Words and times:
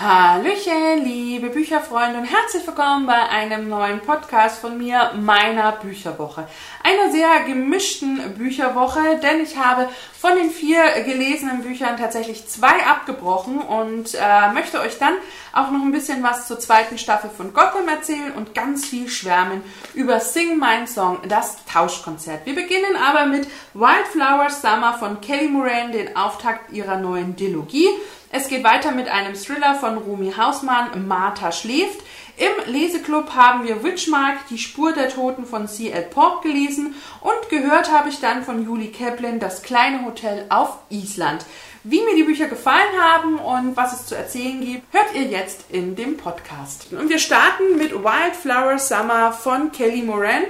Hallöchen, 0.00 1.02
liebe 1.02 1.48
Bücherfreunde 1.48 2.20
und 2.20 2.24
herzlich 2.24 2.64
willkommen 2.64 3.06
bei 3.06 3.18
einem 3.30 3.68
neuen 3.68 3.98
Podcast 3.98 4.60
von 4.60 4.78
mir, 4.78 5.10
meiner 5.20 5.72
Bücherwoche. 5.72 6.46
Einer 6.84 7.10
sehr 7.10 7.40
gemischten 7.48 8.36
Bücherwoche, 8.36 9.18
denn 9.20 9.40
ich 9.40 9.56
habe 9.56 9.88
von 10.16 10.36
den 10.36 10.50
vier 10.50 11.02
gelesenen 11.04 11.62
Büchern 11.62 11.96
tatsächlich 11.96 12.46
zwei 12.46 12.86
abgebrochen 12.86 13.58
und 13.58 14.14
äh, 14.14 14.52
möchte 14.52 14.78
euch 14.78 14.98
dann 14.98 15.14
auch 15.52 15.72
noch 15.72 15.82
ein 15.82 15.90
bisschen 15.90 16.22
was 16.22 16.46
zur 16.46 16.60
zweiten 16.60 16.96
Staffel 16.96 17.30
von 17.36 17.52
Gotham 17.52 17.88
erzählen 17.88 18.30
und 18.34 18.54
ganz 18.54 18.86
viel 18.86 19.08
schwärmen 19.08 19.64
über 19.94 20.20
Sing 20.20 20.60
My 20.60 20.86
Song, 20.86 21.18
das 21.26 21.56
Tauschkonzert. 21.64 22.46
Wir 22.46 22.54
beginnen 22.54 22.94
aber 22.96 23.26
mit 23.26 23.48
Wildflower 23.74 24.48
Summer 24.48 24.96
von 24.96 25.20
Kelly 25.20 25.48
Moran, 25.48 25.90
den 25.90 26.16
Auftakt 26.16 26.70
ihrer 26.70 26.98
neuen 26.98 27.34
Dilogie. 27.34 27.88
Es 28.30 28.48
geht 28.48 28.62
weiter 28.62 28.92
mit 28.92 29.08
einem 29.08 29.34
Thriller 29.34 29.74
von 29.74 29.96
Rumi 29.96 30.32
Hausmann, 30.36 31.08
Martha 31.08 31.50
schläft. 31.50 32.00
Im 32.36 32.72
Leseklub 32.72 33.34
haben 33.34 33.66
wir 33.66 33.82
Witchmark, 33.82 34.46
die 34.50 34.58
Spur 34.58 34.92
der 34.92 35.08
Toten 35.08 35.46
von 35.46 35.66
C.L. 35.66 36.02
Pork 36.02 36.42
gelesen 36.42 36.94
und 37.20 37.48
gehört 37.48 37.90
habe 37.90 38.10
ich 38.10 38.20
dann 38.20 38.44
von 38.44 38.64
Julie 38.64 38.92
Kaplan 38.92 39.40
das 39.40 39.62
kleine 39.62 40.04
Hotel 40.04 40.44
auf 40.50 40.76
Island. 40.90 41.46
Wie 41.84 42.02
mir 42.02 42.14
die 42.16 42.24
Bücher 42.24 42.48
gefallen 42.48 43.00
haben 43.00 43.38
und 43.38 43.76
was 43.78 43.94
es 43.94 44.06
zu 44.06 44.14
erzählen 44.14 44.60
gibt, 44.60 44.92
hört 44.92 45.14
ihr 45.14 45.24
jetzt 45.24 45.64
in 45.70 45.96
dem 45.96 46.18
Podcast. 46.18 46.92
Und 46.92 47.08
wir 47.08 47.18
starten 47.18 47.78
mit 47.78 47.92
Wildflower 47.92 48.78
Summer 48.78 49.32
von 49.32 49.72
Kelly 49.72 50.02
Moran. 50.02 50.42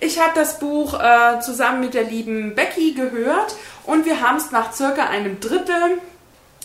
Ich 0.00 0.20
habe 0.20 0.32
das 0.36 0.60
Buch 0.60 0.94
äh, 0.94 1.40
zusammen 1.40 1.80
mit 1.80 1.94
der 1.94 2.04
lieben 2.04 2.54
Becky 2.54 2.92
gehört 2.92 3.56
und 3.84 4.06
wir 4.06 4.20
haben 4.20 4.36
es 4.36 4.52
nach 4.52 4.72
circa 4.72 5.06
einem 5.06 5.40
Drittel 5.40 5.98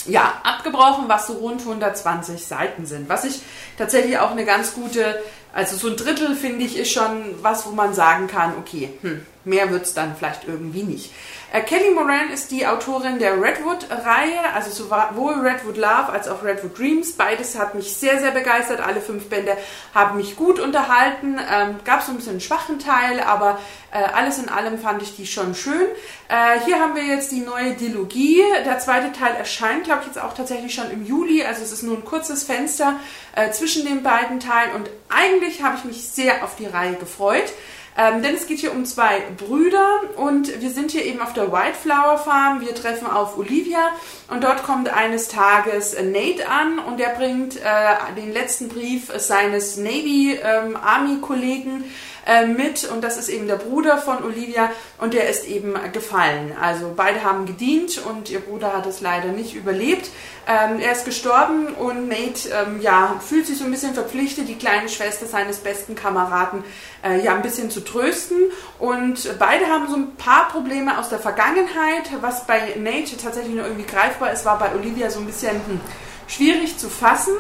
ja, 0.10 0.34
abgebrochen, 0.44 1.06
was 1.08 1.28
so 1.28 1.34
rund 1.34 1.62
120 1.62 2.46
Seiten 2.46 2.86
sind. 2.86 3.10
Was 3.10 3.26
ich 3.26 3.42
tatsächlich 3.78 4.18
auch 4.18 4.32
eine 4.32 4.46
ganz 4.46 4.74
gute, 4.74 5.22
also 5.54 5.76
so 5.76 5.90
ein 5.90 5.96
Drittel 5.96 6.36
finde 6.36 6.66
ich 6.66 6.78
ist 6.78 6.92
schon 6.92 7.36
was, 7.42 7.66
wo 7.66 7.72
man 7.72 7.94
sagen 7.94 8.28
kann, 8.28 8.54
okay, 8.58 8.90
hm, 9.02 9.26
mehr 9.46 9.70
wird 9.72 9.86
es 9.86 9.94
dann 9.94 10.16
vielleicht 10.16 10.48
irgendwie 10.48 10.84
nicht. 10.84 11.12
Äh, 11.52 11.62
Kelly 11.62 11.90
Moran 11.92 12.30
ist 12.32 12.52
die 12.52 12.68
Autorin 12.68 13.18
der 13.18 13.42
Redwood-Reihe, 13.42 14.54
also 14.54 14.70
sowohl 14.70 15.34
Redwood 15.40 15.78
Love 15.78 16.10
als 16.12 16.28
auch 16.28 16.44
Redwood 16.44 16.78
Dreams. 16.78 17.14
Beides 17.14 17.58
hat 17.58 17.74
mich 17.74 17.96
sehr, 17.96 18.20
sehr 18.20 18.30
begeistert. 18.32 18.82
Alle 18.82 19.02
fünf 19.02 19.30
Bände 19.30 19.58
haben 19.96 20.18
mich 20.18 20.36
gut 20.36 20.60
unterhalten. 20.60 21.40
Ähm, 21.52 21.80
Gab 21.86 22.04
so 22.04 22.12
ein 22.12 22.18
bisschen 22.18 22.34
einen 22.34 22.42
schwachen 22.42 22.78
Teil, 22.78 23.20
aber 23.20 23.60
äh, 23.92 23.98
alles 23.98 24.38
in 24.38 24.48
allem 24.48 24.78
fand 24.78 25.02
ich 25.02 25.16
die 25.16 25.26
schon 25.26 25.56
schön. 25.56 25.88
Äh, 26.28 26.60
hier 26.66 26.80
haben 26.80 26.96
wir 26.96 27.04
jetzt 27.04 27.32
die 27.32 27.42
neue 27.42 27.74
Dilogie. 27.74 28.44
Der 28.66 28.78
zweite 28.78 29.12
Teil 29.12 29.36
erscheint, 29.36 29.86
glaube 29.86 30.02
ich, 30.02 30.08
jetzt 30.08 30.22
auch 30.22 30.36
tatsächlich 30.36 30.76
schon 30.76 30.92
im 30.92 31.04
Juli. 31.04 31.44
Also 31.44 31.64
es 31.64 31.72
ist 31.72 31.82
nur 31.82 31.98
ein 31.98 32.06
kurzes 32.06 32.44
Fenster 32.44 33.00
äh, 33.36 33.50
zwischen 33.50 33.86
den 33.86 34.04
beiden 34.04 34.40
Teilen 34.40 34.74
und 34.74 34.90
eigentlich 35.10 35.64
habe 35.64 35.78
ich 35.78 35.84
mich 35.84 36.08
sehr 36.10 36.44
auf 36.44 36.56
die 36.58 36.68
Reihe 36.68 36.94
gefreut. 36.94 37.52
Ähm, 37.98 38.22
denn 38.22 38.36
es 38.36 38.48
geht 38.48 38.60
hier 38.60 38.72
um 38.72 38.86
zwei 38.86 39.22
Brüder 39.38 40.02
und 40.16 40.62
wir 40.62 40.70
sind 40.70 40.92
hier 40.92 41.06
eben 41.06 41.22
auf 41.22 41.34
der 41.34 41.52
Wildflower 41.52 42.18
Farm. 42.18 42.62
Wir 42.62 42.74
treffen 42.76 43.08
auf 43.08 43.38
Olivia 43.38 43.90
und 44.30 44.44
dort 44.44 44.64
kommt 44.64 44.90
eines 44.90 45.28
Tages 45.28 45.96
Nate 46.02 46.48
an 46.48 46.80
und 46.80 47.00
der 47.00 47.10
bringt 47.10 47.58
äh, 47.58 48.14
den 48.16 48.32
letzten 48.32 48.70
Brief 48.70 49.12
seines 49.18 49.78
Navy 49.78 50.40
ähm, 50.42 50.78
Army 50.78 51.20
Kollegen 51.20 51.84
äh, 52.26 52.46
mit 52.46 52.90
und 52.90 53.04
das 53.04 53.18
ist 53.18 53.30
eben 53.30 53.48
der 53.48 53.56
Bruder 53.56 53.98
von 53.98 54.24
Olivia 54.24 54.72
und 54.98 55.14
der 55.14 55.30
ist 55.30 55.46
eben 55.46 55.74
gefallen. 55.94 56.56
Also 56.60 56.94
beide 56.96 57.24
haben 57.24 57.46
gedient 57.46 58.02
und 58.06 58.30
ihr 58.30 58.40
Bruder 58.40 58.74
hat 58.74 58.86
es 58.86 59.02
leider 59.02 59.30
nicht 59.30 59.56
überlebt. 59.56 60.10
Ähm, 60.48 60.80
er 60.80 60.94
ist 60.94 61.06
gestorben 61.06 61.68
und 61.76 62.08
Nate 62.08 62.50
ähm, 62.50 62.82
ja, 62.82 63.20
fühlt 63.24 63.46
sich 63.46 63.58
so 63.58 63.66
ein 63.66 63.72
bisschen 63.72 63.94
verpflichtet, 63.94 64.48
die 64.48 64.56
kleine 64.56 64.90
Schwester 64.90 65.28
seines 65.28 65.58
besten 65.58 65.96
Kameraden 65.96 66.64
äh, 67.04 67.24
ja 67.24 67.36
ein 67.36 67.42
bisschen 67.42 67.70
zu 67.70 67.82
trösten. 67.82 68.38
Und 68.80 69.38
beide 69.38 69.68
haben 69.68 69.88
so 69.88 69.96
ein 69.96 70.16
paar 70.16 70.50
Probleme 70.50 70.98
aus 70.98 71.10
der 71.10 71.20
Vergangenheit. 71.20 72.10
Was 72.22 72.48
bei 72.48 72.74
Nate 72.78 73.18
tatsächlich 73.18 73.54
nur 73.54 73.66
irgendwie 73.66 73.86
greifbar 73.86 74.34
ist, 74.34 74.46
war 74.46 74.58
bei 74.58 74.74
Olivia 74.74 75.10
so 75.10 75.20
ein 75.20 75.26
bisschen 75.26 75.52
hm, 75.52 75.82
schwierig 76.28 76.78
zu 76.78 76.90
fassen. 76.90 77.34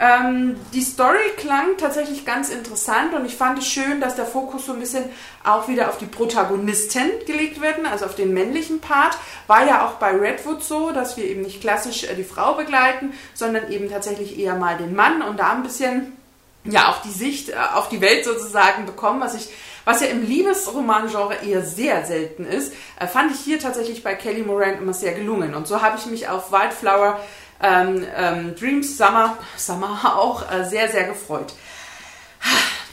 Ähm, 0.00 0.56
die 0.72 0.82
Story 0.82 1.30
klang 1.36 1.76
tatsächlich 1.78 2.24
ganz 2.24 2.48
interessant 2.50 3.14
und 3.14 3.24
ich 3.26 3.36
fand 3.36 3.60
es 3.60 3.66
schön, 3.66 4.00
dass 4.00 4.16
der 4.16 4.26
Fokus 4.26 4.66
so 4.66 4.72
ein 4.72 4.80
bisschen 4.80 5.04
auch 5.44 5.68
wieder 5.68 5.88
auf 5.88 5.98
die 5.98 6.06
Protagonisten 6.06 7.10
gelegt 7.26 7.60
wird, 7.60 7.76
also 7.90 8.06
auf 8.06 8.16
den 8.16 8.32
männlichen 8.34 8.80
Part. 8.80 9.16
War 9.46 9.66
ja 9.66 9.86
auch 9.86 9.94
bei 9.94 10.10
Redwood 10.10 10.64
so, 10.64 10.90
dass 10.90 11.16
wir 11.16 11.24
eben 11.24 11.42
nicht 11.42 11.60
klassisch 11.60 12.04
äh, 12.04 12.14
die 12.16 12.24
Frau 12.24 12.54
begleiten, 12.54 13.12
sondern 13.34 13.70
eben 13.70 13.88
tatsächlich 13.88 14.38
eher 14.38 14.56
mal 14.56 14.76
den 14.76 14.96
Mann 14.96 15.22
und 15.22 15.38
da 15.38 15.52
ein 15.52 15.62
bisschen 15.62 16.16
ja 16.64 16.88
auch 16.88 17.02
die 17.02 17.10
Sicht 17.10 17.50
äh, 17.50 17.54
auf 17.74 17.88
die 17.88 18.00
Welt 18.00 18.24
sozusagen 18.24 18.86
bekommen, 18.86 19.20
was 19.20 19.34
ich 19.34 19.48
was 19.84 20.00
ja 20.00 20.06
im 20.06 20.26
Liebesroman-Genre 20.26 21.44
eher 21.46 21.62
sehr 21.62 22.06
selten 22.06 22.46
ist, 22.46 22.72
äh, 22.98 23.06
fand 23.06 23.32
ich 23.32 23.40
hier 23.40 23.58
tatsächlich 23.58 24.02
bei 24.02 24.14
Kelly 24.14 24.42
Moran 24.42 24.78
immer 24.78 24.94
sehr 24.94 25.12
gelungen. 25.12 25.54
Und 25.54 25.66
so 25.66 25.82
habe 25.82 25.98
ich 25.98 26.06
mich 26.06 26.28
auf 26.28 26.52
Wildflower 26.52 27.20
ähm, 27.62 28.06
ähm, 28.16 28.54
Dreams 28.56 28.96
Summer, 28.96 29.38
Summer 29.56 30.00
auch 30.18 30.50
äh, 30.50 30.64
sehr, 30.64 30.88
sehr 30.88 31.04
gefreut. 31.04 31.54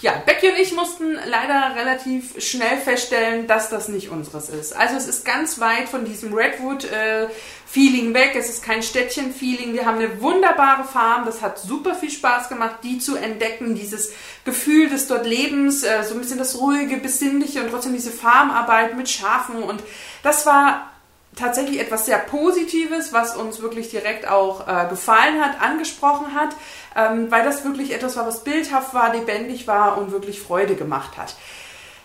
Ja, 0.01 0.13
Becky 0.25 0.49
und 0.49 0.57
ich 0.57 0.73
mussten 0.73 1.13
leider 1.27 1.75
relativ 1.75 2.41
schnell 2.43 2.77
feststellen, 2.77 3.45
dass 3.45 3.69
das 3.69 3.87
nicht 3.87 4.09
unseres 4.09 4.49
ist. 4.49 4.75
Also 4.75 4.95
es 4.95 5.07
ist 5.07 5.25
ganz 5.25 5.59
weit 5.59 5.89
von 5.89 6.05
diesem 6.05 6.33
Redwood-Feeling 6.33 8.09
äh, 8.09 8.13
weg. 8.15 8.31
Es 8.35 8.49
ist 8.49 8.63
kein 8.63 8.81
Städtchen-Feeling. 8.81 9.73
Wir 9.73 9.85
haben 9.85 9.99
eine 9.99 10.19
wunderbare 10.19 10.85
Farm. 10.85 11.25
Das 11.25 11.43
hat 11.43 11.59
super 11.59 11.93
viel 11.93 12.09
Spaß 12.09 12.49
gemacht, 12.49 12.77
die 12.83 12.97
zu 12.97 13.15
entdecken. 13.15 13.75
Dieses 13.75 14.11
Gefühl 14.43 14.89
des 14.89 15.07
dort 15.07 15.27
Lebens, 15.27 15.83
äh, 15.83 16.03
so 16.03 16.15
ein 16.15 16.21
bisschen 16.21 16.39
das 16.39 16.59
ruhige, 16.59 16.97
besinnliche 16.97 17.61
und 17.61 17.69
trotzdem 17.69 17.93
diese 17.93 18.11
Farmarbeit 18.11 18.97
mit 18.97 19.07
Schafen. 19.07 19.61
Und 19.61 19.83
das 20.23 20.47
war 20.47 20.90
tatsächlich 21.35 21.79
etwas 21.79 22.05
sehr 22.05 22.17
Positives, 22.17 23.13
was 23.13 23.35
uns 23.35 23.61
wirklich 23.61 23.89
direkt 23.89 24.27
auch 24.27 24.67
äh, 24.67 24.87
gefallen 24.89 25.43
hat, 25.43 25.61
angesprochen 25.61 26.33
hat, 26.35 26.49
ähm, 26.95 27.31
weil 27.31 27.43
das 27.43 27.63
wirklich 27.63 27.93
etwas 27.93 28.17
war, 28.17 28.27
was 28.27 28.43
bildhaft 28.43 28.93
war, 28.93 29.15
lebendig 29.15 29.67
war 29.67 29.97
und 29.97 30.11
wirklich 30.11 30.41
Freude 30.41 30.75
gemacht 30.75 31.17
hat. 31.17 31.35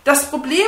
Das 0.05 0.31
Problem 0.31 0.67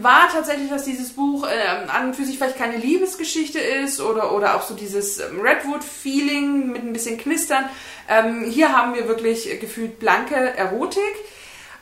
war 0.00 0.28
tatsächlich, 0.30 0.70
dass 0.70 0.84
dieses 0.84 1.14
Buch 1.14 1.44
äh, 1.44 1.88
an 1.90 2.06
und 2.06 2.14
für 2.14 2.24
sich 2.24 2.38
vielleicht 2.38 2.56
keine 2.56 2.76
Liebesgeschichte 2.76 3.58
ist 3.58 4.00
oder, 4.00 4.32
oder 4.32 4.54
auch 4.54 4.62
so 4.62 4.74
dieses 4.74 5.18
ähm, 5.18 5.40
Redwood-Feeling 5.40 6.68
mit 6.70 6.84
ein 6.84 6.92
bisschen 6.92 7.18
Knistern. 7.18 7.68
Ähm, 8.08 8.44
hier 8.44 8.72
haben 8.72 8.94
wir 8.94 9.08
wirklich 9.08 9.58
gefühlt 9.58 9.98
blanke 9.98 10.36
Erotik 10.36 11.02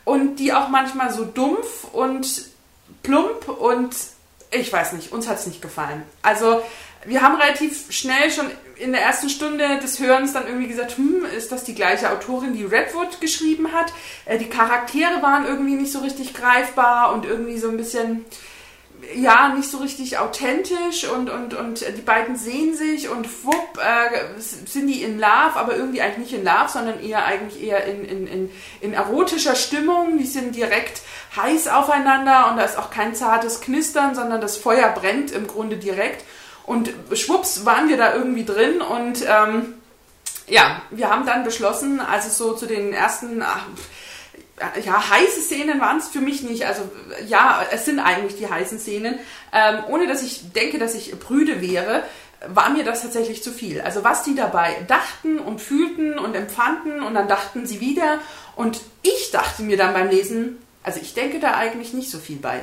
und 0.04 0.36
die 0.36 0.54
auch 0.54 0.68
manchmal 0.68 1.12
so 1.12 1.26
dumpf 1.26 1.84
und 1.92 2.46
plump 3.02 3.48
und 3.48 3.94
ich 4.60 4.72
weiß 4.72 4.92
nicht, 4.92 5.12
uns 5.12 5.28
hat 5.28 5.38
es 5.38 5.46
nicht 5.46 5.62
gefallen. 5.62 6.02
Also 6.22 6.62
wir 7.06 7.22
haben 7.22 7.36
relativ 7.36 7.92
schnell 7.92 8.30
schon 8.30 8.46
in 8.76 8.92
der 8.92 9.02
ersten 9.02 9.28
Stunde 9.28 9.78
des 9.78 10.00
Hörens 10.00 10.32
dann 10.32 10.46
irgendwie 10.46 10.68
gesagt, 10.68 10.96
hm, 10.96 11.24
ist 11.36 11.52
das 11.52 11.64
die 11.64 11.74
gleiche 11.74 12.10
Autorin, 12.10 12.54
die 12.54 12.64
Redwood 12.64 13.20
geschrieben 13.20 13.72
hat? 13.72 13.92
Äh, 14.24 14.38
die 14.38 14.48
Charaktere 14.48 15.22
waren 15.22 15.46
irgendwie 15.46 15.74
nicht 15.74 15.92
so 15.92 16.00
richtig 16.00 16.34
greifbar 16.34 17.12
und 17.12 17.24
irgendwie 17.24 17.58
so 17.58 17.68
ein 17.68 17.76
bisschen, 17.76 18.24
ja, 19.14 19.48
nicht 19.48 19.70
so 19.70 19.78
richtig 19.78 20.18
authentisch 20.18 21.08
und, 21.08 21.30
und, 21.30 21.54
und 21.54 21.84
die 21.96 22.02
beiden 22.02 22.36
sehen 22.36 22.74
sich 22.74 23.08
und 23.08 23.28
wupp, 23.44 23.78
äh, 23.78 24.40
sind 24.40 24.86
die 24.86 25.02
in 25.02 25.18
Love, 25.18 25.56
aber 25.56 25.76
irgendwie 25.76 26.02
eigentlich 26.02 26.30
nicht 26.30 26.34
in 26.34 26.44
Love, 26.44 26.68
sondern 26.68 27.00
eher 27.00 27.24
eigentlich 27.24 27.62
eher 27.62 27.84
in, 27.84 28.04
in, 28.04 28.26
in, 28.26 28.50
in 28.80 28.92
erotischer 28.92 29.54
Stimmung. 29.54 30.18
Die 30.18 30.26
sind 30.26 30.54
direkt 30.54 31.02
heiß 31.36 31.68
aufeinander 31.68 32.50
und 32.50 32.56
da 32.56 32.64
ist 32.64 32.78
auch 32.78 32.90
kein 32.90 33.14
zartes 33.14 33.60
Knistern, 33.60 34.14
sondern 34.14 34.40
das 34.40 34.56
Feuer 34.56 34.88
brennt 34.90 35.30
im 35.32 35.46
Grunde 35.46 35.76
direkt. 35.76 36.24
Und 36.64 36.90
schwupps 37.12 37.66
waren 37.66 37.88
wir 37.88 37.96
da 37.96 38.14
irgendwie 38.14 38.44
drin 38.44 38.80
und 38.80 39.24
ähm, 39.26 39.74
ja, 40.46 40.82
wir 40.90 41.10
haben 41.10 41.26
dann 41.26 41.44
beschlossen, 41.44 42.00
als 42.00 42.26
es 42.26 42.38
so 42.38 42.54
zu 42.54 42.66
den 42.66 42.92
ersten, 42.92 43.42
ach, 43.42 43.66
ja, 44.84 45.10
heiße 45.10 45.40
Szenen 45.40 45.80
waren 45.80 45.98
es 45.98 46.08
für 46.08 46.20
mich 46.20 46.42
nicht. 46.42 46.66
Also 46.66 46.82
ja, 47.26 47.64
es 47.72 47.84
sind 47.84 47.98
eigentlich 47.98 48.36
die 48.36 48.48
heißen 48.48 48.78
Szenen. 48.78 49.18
Ähm, 49.52 49.84
ohne 49.88 50.06
dass 50.06 50.22
ich 50.22 50.52
denke, 50.52 50.78
dass 50.78 50.94
ich 50.94 51.18
prüde 51.18 51.60
wäre, 51.60 52.04
war 52.48 52.70
mir 52.70 52.84
das 52.84 53.02
tatsächlich 53.02 53.42
zu 53.42 53.50
viel. 53.50 53.80
Also 53.80 54.04
was 54.04 54.22
die 54.22 54.34
dabei 54.34 54.76
dachten 54.86 55.38
und 55.38 55.60
fühlten 55.60 56.18
und 56.18 56.34
empfanden 56.34 57.02
und 57.02 57.14
dann 57.14 57.28
dachten 57.28 57.66
sie 57.66 57.80
wieder. 57.80 58.18
Und 58.56 58.80
ich 59.02 59.30
dachte 59.32 59.62
mir 59.62 59.76
dann 59.76 59.94
beim 59.94 60.08
Lesen, 60.08 60.58
also 60.82 61.00
ich 61.00 61.14
denke 61.14 61.40
da 61.40 61.54
eigentlich 61.54 61.92
nicht 61.92 62.10
so 62.10 62.18
viel 62.18 62.36
bei. 62.36 62.60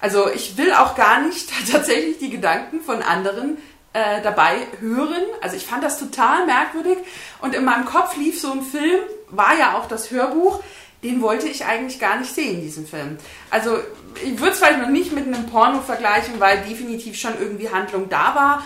Also 0.00 0.30
ich 0.30 0.56
will 0.56 0.72
auch 0.72 0.94
gar 0.94 1.20
nicht 1.20 1.50
tatsächlich 1.72 2.18
die 2.18 2.30
Gedanken 2.30 2.80
von 2.80 3.02
anderen 3.02 3.58
äh, 3.92 4.20
dabei 4.22 4.66
hören. 4.80 5.22
Also 5.40 5.56
ich 5.56 5.66
fand 5.66 5.84
das 5.84 5.98
total 5.98 6.46
merkwürdig. 6.46 6.98
Und 7.40 7.54
in 7.54 7.64
meinem 7.64 7.84
Kopf 7.84 8.16
lief 8.16 8.40
so 8.40 8.52
ein 8.52 8.62
Film, 8.62 9.00
war 9.30 9.56
ja 9.56 9.78
auch 9.78 9.86
das 9.86 10.10
Hörbuch, 10.10 10.62
den 11.02 11.22
wollte 11.22 11.48
ich 11.48 11.64
eigentlich 11.64 11.98
gar 11.98 12.18
nicht 12.18 12.34
sehen, 12.34 12.60
diesen 12.60 12.86
Film. 12.86 13.16
Also 13.50 13.78
ich 14.22 14.38
würde 14.38 14.52
es 14.52 14.58
vielleicht 14.58 14.80
noch 14.80 14.88
nicht 14.88 15.12
mit 15.12 15.26
einem 15.26 15.46
Porno 15.46 15.80
vergleichen, 15.80 16.38
weil 16.38 16.58
definitiv 16.62 17.18
schon 17.18 17.32
irgendwie 17.40 17.70
Handlung 17.70 18.08
da 18.08 18.34
war, 18.34 18.62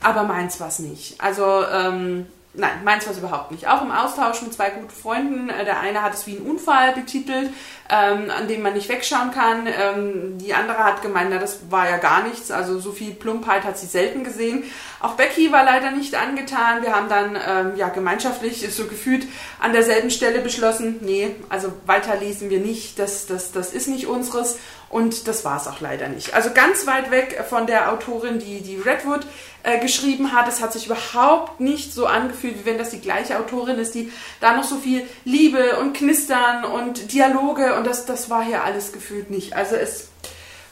aber 0.00 0.24
meins 0.24 0.60
war 0.60 0.68
es 0.68 0.78
nicht. 0.78 1.20
Also 1.20 1.64
ähm, 1.72 2.26
Nein, 2.58 2.82
meins 2.82 3.06
war 3.06 3.12
es 3.12 3.18
überhaupt 3.18 3.52
nicht. 3.52 3.68
Auch 3.68 3.82
im 3.82 3.92
Austausch 3.92 4.42
mit 4.42 4.52
zwei 4.52 4.70
guten 4.70 4.90
Freunden. 4.90 5.48
Äh, 5.48 5.64
der 5.64 5.78
eine 5.78 6.02
hat 6.02 6.12
es 6.12 6.26
wie 6.26 6.36
ein 6.36 6.42
Unfall 6.42 6.92
betitelt, 6.92 7.50
ähm, 7.88 8.30
an 8.36 8.48
dem 8.48 8.62
man 8.62 8.74
nicht 8.74 8.88
wegschauen 8.88 9.30
kann. 9.30 9.68
Ähm, 9.68 10.38
die 10.38 10.54
andere 10.54 10.78
hat 10.78 11.00
gemeint, 11.00 11.30
na, 11.30 11.38
das 11.38 11.70
war 11.70 11.88
ja 11.88 11.98
gar 11.98 12.24
nichts. 12.24 12.50
Also 12.50 12.80
so 12.80 12.90
viel 12.90 13.14
Plumpheit 13.14 13.62
hat 13.62 13.78
sie 13.78 13.86
selten 13.86 14.24
gesehen. 14.24 14.64
Auch 14.98 15.12
Becky 15.12 15.52
war 15.52 15.64
leider 15.64 15.92
nicht 15.92 16.16
angetan. 16.16 16.82
Wir 16.82 16.96
haben 16.96 17.08
dann 17.08 17.36
ähm, 17.36 17.76
ja 17.76 17.90
gemeinschaftlich 17.90 18.68
so 18.74 18.86
gefühlt 18.86 19.28
an 19.60 19.72
derselben 19.72 20.10
Stelle 20.10 20.40
beschlossen, 20.40 20.96
nee, 21.00 21.36
also 21.48 21.72
weiter 21.86 22.16
lesen 22.16 22.50
wir 22.50 22.58
nicht. 22.58 22.98
Das, 22.98 23.26
das, 23.26 23.52
das 23.52 23.72
ist 23.72 23.86
nicht 23.86 24.08
unseres. 24.08 24.58
Und 24.90 25.28
das 25.28 25.44
war 25.44 25.60
es 25.60 25.66
auch 25.66 25.80
leider 25.80 26.08
nicht. 26.08 26.32
Also 26.34 26.50
ganz 26.54 26.86
weit 26.86 27.10
weg 27.10 27.44
von 27.48 27.66
der 27.66 27.92
Autorin, 27.92 28.38
die 28.38 28.62
die 28.62 28.76
Redwood 28.76 29.26
äh, 29.62 29.78
geschrieben 29.80 30.32
hat. 30.32 30.48
Es 30.48 30.62
hat 30.62 30.72
sich 30.72 30.86
überhaupt 30.86 31.60
nicht 31.60 31.92
so 31.92 32.06
angefühlt, 32.06 32.60
wie 32.60 32.64
wenn 32.64 32.78
das 32.78 32.90
die 32.90 33.00
gleiche 33.00 33.38
Autorin 33.38 33.78
ist, 33.78 33.94
die 33.94 34.10
da 34.40 34.56
noch 34.56 34.64
so 34.64 34.76
viel 34.76 35.06
Liebe 35.24 35.76
und 35.78 35.94
Knistern 35.94 36.64
und 36.64 37.12
Dialoge 37.12 37.74
und 37.76 37.86
das, 37.86 38.06
das 38.06 38.30
war 38.30 38.42
hier 38.42 38.64
alles 38.64 38.92
gefühlt 38.92 39.30
nicht. 39.30 39.54
Also 39.54 39.76
es 39.76 40.08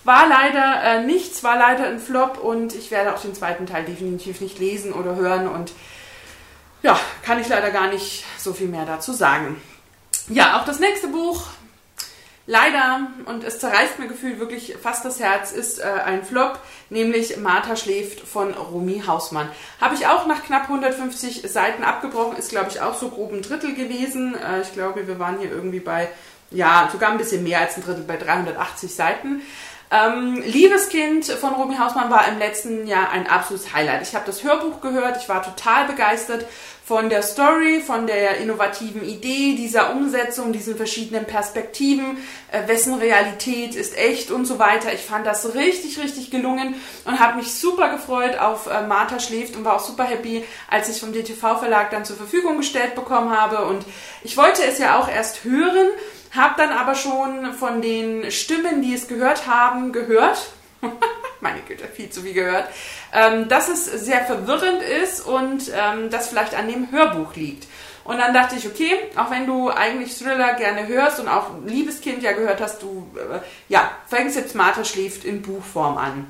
war 0.04 0.28
leider 0.28 0.82
äh, 0.82 1.04
nichts, 1.04 1.44
war 1.44 1.58
leider 1.58 1.84
ein 1.84 1.98
Flop 1.98 2.38
und 2.38 2.74
ich 2.74 2.90
werde 2.90 3.14
auch 3.14 3.20
den 3.20 3.34
zweiten 3.34 3.66
Teil 3.66 3.84
definitiv 3.84 4.40
nicht 4.40 4.58
lesen 4.58 4.92
oder 4.92 5.16
hören 5.16 5.48
und 5.48 5.72
ja, 6.82 6.98
kann 7.22 7.40
ich 7.40 7.48
leider 7.48 7.70
gar 7.70 7.88
nicht 7.88 8.24
so 8.38 8.54
viel 8.54 8.68
mehr 8.68 8.86
dazu 8.86 9.12
sagen. 9.12 9.60
Ja, 10.28 10.58
auch 10.58 10.64
das 10.64 10.78
nächste 10.78 11.08
Buch 11.08 11.42
Leider, 12.48 13.08
und 13.24 13.42
es 13.42 13.58
zerreißt 13.58 13.98
mir 13.98 14.06
gefühlt 14.06 14.38
wirklich 14.38 14.76
fast 14.80 15.04
das 15.04 15.18
Herz, 15.18 15.50
ist 15.50 15.80
äh, 15.80 15.82
ein 15.82 16.24
Flop, 16.24 16.60
nämlich 16.90 17.36
Martha 17.38 17.74
schläft 17.74 18.20
von 18.20 18.54
Romy 18.54 19.02
Hausmann. 19.04 19.50
Habe 19.80 19.96
ich 19.96 20.06
auch 20.06 20.26
nach 20.26 20.44
knapp 20.44 20.62
150 20.62 21.42
Seiten 21.50 21.82
abgebrochen, 21.82 22.36
ist 22.36 22.50
glaube 22.50 22.68
ich 22.70 22.80
auch 22.80 22.96
so 22.96 23.08
grob 23.08 23.32
ein 23.32 23.42
Drittel 23.42 23.74
gewesen. 23.74 24.36
Äh, 24.36 24.60
ich 24.60 24.72
glaube, 24.72 25.08
wir 25.08 25.18
waren 25.18 25.40
hier 25.40 25.50
irgendwie 25.50 25.80
bei, 25.80 26.08
ja, 26.52 26.88
sogar 26.92 27.10
ein 27.10 27.18
bisschen 27.18 27.42
mehr 27.42 27.60
als 27.60 27.76
ein 27.76 27.82
Drittel, 27.82 28.04
bei 28.04 28.16
380 28.16 28.94
Seiten. 28.94 29.42
Ähm, 29.90 30.42
Liebeskind 30.44 31.26
von 31.26 31.54
Romy 31.54 31.76
Hausmann 31.76 32.10
war 32.10 32.26
im 32.26 32.38
letzten 32.38 32.88
Jahr 32.88 33.10
ein 33.10 33.28
absolutes 33.28 33.72
Highlight. 33.72 34.02
Ich 34.02 34.14
habe 34.16 34.26
das 34.26 34.42
Hörbuch 34.42 34.80
gehört, 34.80 35.16
ich 35.22 35.28
war 35.28 35.42
total 35.42 35.86
begeistert 35.86 36.44
von 36.84 37.08
der 37.08 37.22
Story, 37.22 37.80
von 37.80 38.06
der 38.06 38.38
innovativen 38.38 39.04
Idee, 39.04 39.54
dieser 39.56 39.92
Umsetzung, 39.92 40.52
diesen 40.52 40.76
verschiedenen 40.76 41.24
Perspektiven, 41.24 42.18
äh, 42.50 42.66
wessen 42.66 42.94
Realität 42.94 43.76
ist 43.76 43.96
echt 43.96 44.32
und 44.32 44.44
so 44.44 44.58
weiter. 44.58 44.92
Ich 44.92 45.02
fand 45.02 45.24
das 45.24 45.54
richtig, 45.54 45.98
richtig 46.00 46.32
gelungen 46.32 46.74
und 47.04 47.20
habe 47.20 47.36
mich 47.36 47.54
super 47.54 47.90
gefreut 47.90 48.38
auf 48.38 48.66
äh, 48.66 48.86
Martha 48.86 49.20
schläft 49.20 49.56
und 49.56 49.64
war 49.64 49.76
auch 49.76 49.84
super 49.84 50.04
happy, 50.04 50.44
als 50.68 50.88
ich 50.88 51.00
vom 51.00 51.12
DTV 51.12 51.58
Verlag 51.58 51.90
dann 51.90 52.04
zur 52.04 52.16
Verfügung 52.16 52.56
gestellt 52.56 52.96
bekommen 52.96 53.30
habe. 53.30 53.66
Und 53.66 53.84
ich 54.22 54.36
wollte 54.36 54.62
es 54.64 54.78
ja 54.78 54.98
auch 54.98 55.08
erst 55.08 55.44
hören 55.44 55.88
hab 56.36 56.56
dann 56.56 56.70
aber 56.70 56.94
schon 56.94 57.52
von 57.54 57.82
den 57.82 58.30
Stimmen, 58.30 58.82
die 58.82 58.94
es 58.94 59.08
gehört 59.08 59.46
haben, 59.46 59.92
gehört. 59.92 60.50
Meine 61.40 61.60
Güte, 61.60 61.86
viel 61.88 62.10
zu 62.10 62.22
viel 62.22 62.34
gehört. 62.34 62.68
Ähm, 63.12 63.48
dass 63.48 63.68
es 63.68 63.84
sehr 63.84 64.24
verwirrend 64.24 64.82
ist 64.82 65.20
und 65.20 65.70
ähm, 65.74 66.10
das 66.10 66.28
vielleicht 66.28 66.54
an 66.54 66.68
dem 66.68 66.90
Hörbuch 66.90 67.34
liegt. 67.34 67.66
Und 68.04 68.18
dann 68.18 68.32
dachte 68.32 68.54
ich, 68.56 68.66
okay, 68.66 68.92
auch 69.16 69.30
wenn 69.30 69.46
du 69.46 69.68
eigentlich 69.68 70.16
Thriller 70.16 70.54
gerne 70.54 70.86
hörst 70.86 71.18
und 71.18 71.28
auch 71.28 71.50
Liebeskind 71.64 72.22
ja 72.22 72.32
gehört 72.32 72.60
hast, 72.60 72.82
du 72.82 73.06
äh, 73.16 73.40
ja, 73.68 73.90
fängst 74.06 74.36
jetzt 74.36 74.54
Martha 74.54 74.84
schläft 74.84 75.24
in 75.24 75.42
Buchform 75.42 75.98
an 75.98 76.26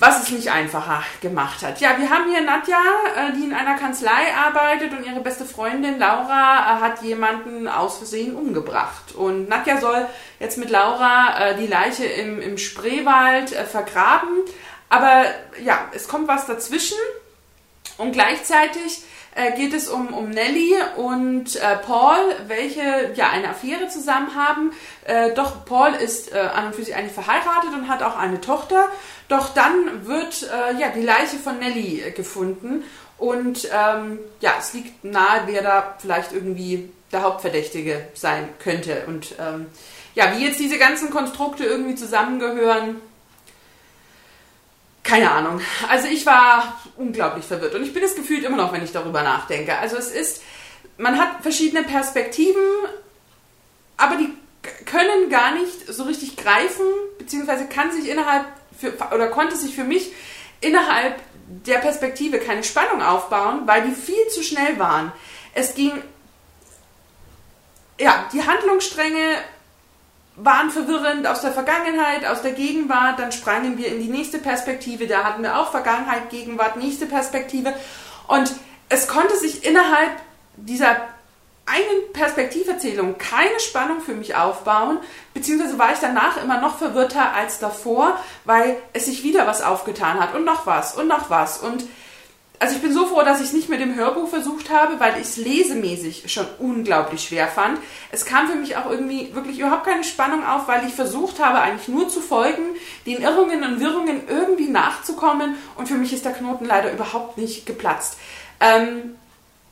was 0.00 0.22
es 0.22 0.30
nicht 0.30 0.50
einfacher 0.50 1.02
gemacht 1.20 1.62
hat. 1.62 1.80
Ja, 1.80 1.98
wir 1.98 2.08
haben 2.08 2.30
hier 2.30 2.40
Nadja, 2.40 2.78
äh, 3.16 3.32
die 3.36 3.44
in 3.44 3.52
einer 3.52 3.76
Kanzlei 3.76 4.34
arbeitet 4.34 4.92
und 4.92 5.06
ihre 5.06 5.20
beste 5.20 5.44
Freundin 5.44 5.98
Laura 5.98 6.78
äh, 6.78 6.80
hat 6.80 7.02
jemanden 7.02 7.68
aus 7.68 7.98
Versehen 7.98 8.34
umgebracht. 8.34 9.14
Und 9.14 9.50
Nadja 9.50 9.78
soll 9.78 10.06
jetzt 10.40 10.56
mit 10.56 10.70
Laura 10.70 11.50
äh, 11.50 11.56
die 11.56 11.66
Leiche 11.66 12.06
im, 12.06 12.40
im 12.40 12.56
Spreewald 12.56 13.50
vergraben. 13.50 14.30
Aber 14.88 15.26
ja, 15.62 15.78
es 15.92 16.08
kommt 16.08 16.28
was 16.28 16.46
dazwischen 16.46 16.98
und 17.98 18.12
gleichzeitig 18.12 19.02
geht 19.56 19.72
es 19.74 19.88
um, 19.88 20.08
um 20.08 20.30
Nelly 20.30 20.74
und 20.96 21.56
äh, 21.56 21.76
Paul, 21.76 22.18
welche 22.48 23.12
ja 23.14 23.30
eine 23.30 23.50
Affäre 23.50 23.88
zusammen 23.88 24.34
haben. 24.34 24.72
Äh, 25.04 25.34
doch 25.34 25.64
Paul 25.64 25.94
ist 25.94 26.32
äh, 26.32 26.38
an 26.38 26.66
und 26.66 26.74
für 26.74 26.84
sich 26.84 26.94
eigentlich 26.94 27.12
verheiratet 27.12 27.70
und 27.72 27.88
hat 27.88 28.02
auch 28.02 28.16
eine 28.16 28.40
Tochter. 28.40 28.86
Doch 29.28 29.54
dann 29.54 30.06
wird 30.06 30.42
äh, 30.42 30.80
ja, 30.80 30.88
die 30.88 31.02
Leiche 31.02 31.36
von 31.36 31.58
Nelly 31.58 32.00
äh, 32.00 32.10
gefunden 32.10 32.84
und 33.18 33.68
ähm, 33.72 34.18
ja, 34.40 34.54
es 34.58 34.72
liegt 34.72 35.04
nahe, 35.04 35.42
wer 35.46 35.62
da 35.62 35.94
vielleicht 35.98 36.32
irgendwie 36.32 36.90
der 37.12 37.22
Hauptverdächtige 37.22 38.08
sein 38.14 38.48
könnte. 38.58 39.04
Und 39.06 39.34
ähm, 39.38 39.66
ja, 40.14 40.36
wie 40.36 40.44
jetzt 40.44 40.58
diese 40.58 40.78
ganzen 40.78 41.10
Konstrukte 41.10 41.64
irgendwie 41.64 41.94
zusammengehören, 41.94 42.96
keine 45.10 45.30
Ahnung. 45.32 45.60
Also 45.88 46.06
ich 46.06 46.24
war 46.24 46.80
unglaublich 46.96 47.44
verwirrt 47.44 47.74
und 47.74 47.82
ich 47.82 47.92
bin 47.92 48.02
es 48.04 48.14
gefühlt 48.14 48.44
immer 48.44 48.56
noch, 48.56 48.72
wenn 48.72 48.84
ich 48.84 48.92
darüber 48.92 49.22
nachdenke. 49.22 49.76
Also 49.76 49.96
es 49.96 50.08
ist, 50.12 50.42
man 50.98 51.18
hat 51.18 51.42
verschiedene 51.42 51.82
Perspektiven, 51.82 52.62
aber 53.96 54.16
die 54.16 54.32
können 54.86 55.28
gar 55.28 55.52
nicht 55.54 55.92
so 55.92 56.04
richtig 56.04 56.36
greifen, 56.36 56.86
beziehungsweise 57.18 57.66
kann 57.66 57.90
sich 57.90 58.08
innerhalb 58.08 58.46
für, 58.78 58.92
oder 59.12 59.26
konnte 59.28 59.56
sich 59.56 59.74
für 59.74 59.82
mich 59.82 60.12
innerhalb 60.60 61.20
der 61.48 61.78
Perspektive 61.78 62.38
keine 62.38 62.62
Spannung 62.62 63.02
aufbauen, 63.02 63.62
weil 63.66 63.82
die 63.82 63.94
viel 63.94 64.28
zu 64.28 64.44
schnell 64.44 64.78
waren. 64.78 65.10
Es 65.54 65.74
ging, 65.74 65.90
ja, 67.98 68.28
die 68.32 68.46
Handlungsstränge 68.46 69.38
waren 70.36 70.70
verwirrend 70.70 71.26
aus 71.26 71.42
der 71.42 71.52
Vergangenheit, 71.52 72.24
aus 72.24 72.42
der 72.42 72.52
Gegenwart, 72.52 73.18
dann 73.18 73.32
sprangen 73.32 73.76
wir 73.76 73.88
in 73.88 74.00
die 74.00 74.08
nächste 74.08 74.38
Perspektive, 74.38 75.06
da 75.06 75.24
hatten 75.24 75.42
wir 75.42 75.58
auch 75.58 75.70
Vergangenheit, 75.70 76.30
Gegenwart, 76.30 76.76
nächste 76.76 77.06
Perspektive. 77.06 77.74
Und 78.26 78.52
es 78.88 79.08
konnte 79.08 79.36
sich 79.36 79.64
innerhalb 79.64 80.10
dieser 80.56 80.96
einen 81.66 82.12
Perspektiverzählung 82.12 83.16
keine 83.18 83.60
Spannung 83.60 84.00
für 84.00 84.14
mich 84.14 84.34
aufbauen, 84.34 84.98
beziehungsweise 85.34 85.78
war 85.78 85.92
ich 85.92 85.98
danach 86.00 86.42
immer 86.42 86.60
noch 86.60 86.78
verwirrter 86.78 87.32
als 87.32 87.58
davor, 87.58 88.18
weil 88.44 88.76
es 88.92 89.06
sich 89.06 89.22
wieder 89.22 89.46
was 89.46 89.62
aufgetan 89.62 90.18
hat 90.18 90.34
und 90.34 90.44
noch 90.44 90.66
was 90.66 90.96
und 90.96 91.06
noch 91.06 91.30
was. 91.30 91.58
Und 91.58 91.84
also 92.60 92.76
ich 92.76 92.82
bin 92.82 92.92
so 92.92 93.06
froh, 93.06 93.22
dass 93.22 93.40
ich 93.40 93.46
es 93.46 93.52
nicht 93.54 93.70
mit 93.70 93.80
dem 93.80 93.94
Hörbuch 93.94 94.28
versucht 94.28 94.68
habe, 94.68 95.00
weil 95.00 95.14
ich 95.14 95.22
es 95.22 95.36
lesemäßig 95.38 96.30
schon 96.30 96.46
unglaublich 96.58 97.24
schwer 97.24 97.48
fand. 97.48 97.78
Es 98.12 98.26
kam 98.26 98.48
für 98.48 98.54
mich 98.54 98.76
auch 98.76 98.90
irgendwie 98.90 99.34
wirklich 99.34 99.58
überhaupt 99.58 99.86
keine 99.86 100.04
Spannung 100.04 100.44
auf, 100.44 100.68
weil 100.68 100.86
ich 100.86 100.92
versucht 100.92 101.40
habe, 101.40 101.60
eigentlich 101.60 101.88
nur 101.88 102.10
zu 102.10 102.20
folgen, 102.20 102.62
den 103.06 103.22
Irrungen 103.22 103.64
und 103.64 103.80
Wirrungen 103.80 104.28
irgendwie 104.28 104.68
nachzukommen 104.68 105.54
und 105.76 105.88
für 105.88 105.94
mich 105.94 106.12
ist 106.12 106.26
der 106.26 106.34
Knoten 106.34 106.66
leider 106.66 106.92
überhaupt 106.92 107.38
nicht 107.38 107.64
geplatzt. 107.64 108.18
Ähm, 108.60 109.14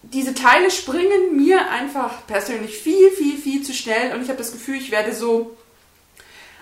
diese 0.02 0.32
Teile 0.32 0.70
springen 0.70 1.36
mir 1.36 1.70
einfach 1.70 2.26
persönlich 2.26 2.78
viel, 2.78 3.10
viel, 3.10 3.36
viel 3.36 3.62
zu 3.62 3.74
schnell 3.74 4.14
und 4.14 4.22
ich 4.22 4.28
habe 4.30 4.38
das 4.38 4.52
Gefühl, 4.52 4.76
ich 4.76 4.90
werde 4.90 5.14
so 5.14 5.58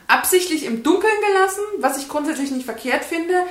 absichtlich 0.08 0.64
im 0.64 0.82
Dunkeln 0.82 1.20
gelassen, 1.28 1.62
was 1.78 1.98
ich 1.98 2.08
grundsätzlich 2.08 2.50
nicht 2.50 2.64
verkehrt 2.64 3.04
finde, 3.04 3.44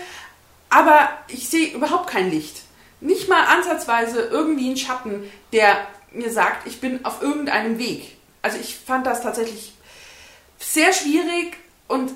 aber 0.69 1.07
ich 1.29 1.47
sehe 1.47 1.73
überhaupt 1.73 2.09
kein 2.09 2.29
Licht. 2.29 2.64
Nicht 3.05 3.29
mal 3.29 3.45
ansatzweise 3.45 4.21
irgendwie 4.21 4.71
ein 4.71 4.77
Schatten, 4.77 5.29
der 5.53 5.87
mir 6.11 6.31
sagt, 6.31 6.65
ich 6.67 6.81
bin 6.81 7.05
auf 7.05 7.21
irgendeinem 7.21 7.77
Weg. 7.77 8.17
Also 8.41 8.57
ich 8.59 8.75
fand 8.75 9.05
das 9.05 9.21
tatsächlich 9.21 9.73
sehr 10.57 10.91
schwierig 10.91 11.57
und 11.87 12.11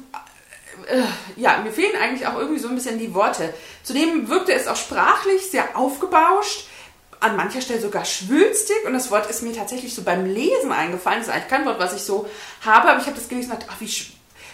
äh, 0.87 1.03
ja, 1.35 1.59
mir 1.59 1.71
fehlen 1.71 1.95
eigentlich 2.01 2.27
auch 2.27 2.37
irgendwie 2.37 2.59
so 2.59 2.69
ein 2.69 2.75
bisschen 2.75 2.97
die 2.97 3.13
Worte. 3.13 3.53
Zudem 3.83 4.29
wirkte 4.29 4.53
es 4.53 4.67
auch 4.67 4.75
sprachlich 4.75 5.49
sehr 5.49 5.77
aufgebauscht 5.77 6.67
an 7.19 7.35
mancher 7.35 7.61
Stelle 7.61 7.81
sogar 7.81 8.05
schwülstig 8.05 8.77
und 8.85 8.93
das 8.93 9.11
Wort 9.11 9.29
ist 9.29 9.43
mir 9.43 9.53
tatsächlich 9.53 9.93
so 9.93 10.03
beim 10.03 10.25
Lesen 10.25 10.71
eingefallen. 10.71 11.19
Das 11.19 11.27
ist 11.27 11.33
eigentlich 11.33 11.49
kein 11.49 11.65
Wort, 11.65 11.79
was 11.79 11.93
ich 11.93 12.01
so 12.01 12.29
habe, 12.61 12.89
aber 12.89 12.99
ich 12.99 13.07
habe 13.07 13.17
das 13.17 13.27
gelesen 13.27 13.51
und 13.51 13.59
dachte, 13.59 13.71
ach, 13.71 13.79
wie, 13.81 13.91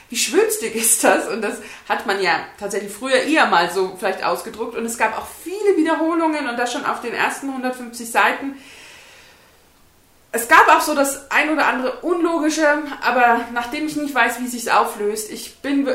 wie 0.09 0.15
schwülstig 0.15 0.75
ist 0.75 1.03
das? 1.03 1.27
Und 1.27 1.41
das 1.41 1.57
hat 1.89 2.05
man 2.05 2.21
ja 2.21 2.39
tatsächlich 2.59 2.91
früher 2.91 3.23
eher 3.23 3.47
mal 3.47 3.71
so 3.71 3.95
vielleicht 3.97 4.23
ausgedruckt 4.23 4.75
und 4.75 4.85
es 4.85 4.97
gab 4.97 5.17
auch 5.17 5.27
viele 5.43 5.77
Wiederholungen 5.77 6.47
und 6.47 6.57
das 6.57 6.71
schon 6.71 6.85
auf 6.85 7.01
den 7.01 7.13
ersten 7.13 7.49
150 7.49 8.09
Seiten. 8.09 8.57
Es 10.31 10.49
gab 10.49 10.67
auch 10.67 10.81
so 10.81 10.93
das 10.93 11.31
ein 11.31 11.49
oder 11.49 11.65
andere 11.65 12.01
Unlogische, 12.01 12.67
aber 13.01 13.45
nachdem 13.53 13.87
ich 13.87 13.95
nicht 13.95 14.13
weiß, 14.13 14.41
wie 14.41 14.47
sich 14.47 14.69
auflöst, 14.69 15.31
ich 15.31 15.59
bin, 15.59 15.87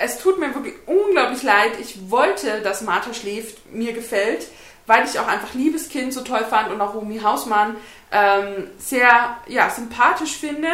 es 0.00 0.18
tut 0.18 0.38
mir 0.38 0.54
wirklich 0.54 0.74
unglaublich 0.86 1.42
leid. 1.42 1.72
Ich 1.80 2.08
wollte, 2.08 2.60
dass 2.60 2.82
Martha 2.82 3.12
schläft, 3.12 3.72
mir 3.72 3.92
gefällt 3.92 4.46
weil 4.88 5.04
ich 5.04 5.20
auch 5.20 5.28
einfach 5.28 5.54
Liebeskind 5.54 6.12
so 6.12 6.22
toll 6.22 6.44
fand 6.48 6.72
und 6.72 6.80
auch 6.80 6.94
Romy 6.94 7.20
Hausmann 7.20 7.76
ähm, 8.10 8.70
sehr 8.78 9.36
ja, 9.46 9.70
sympathisch 9.70 10.36
finde. 10.38 10.68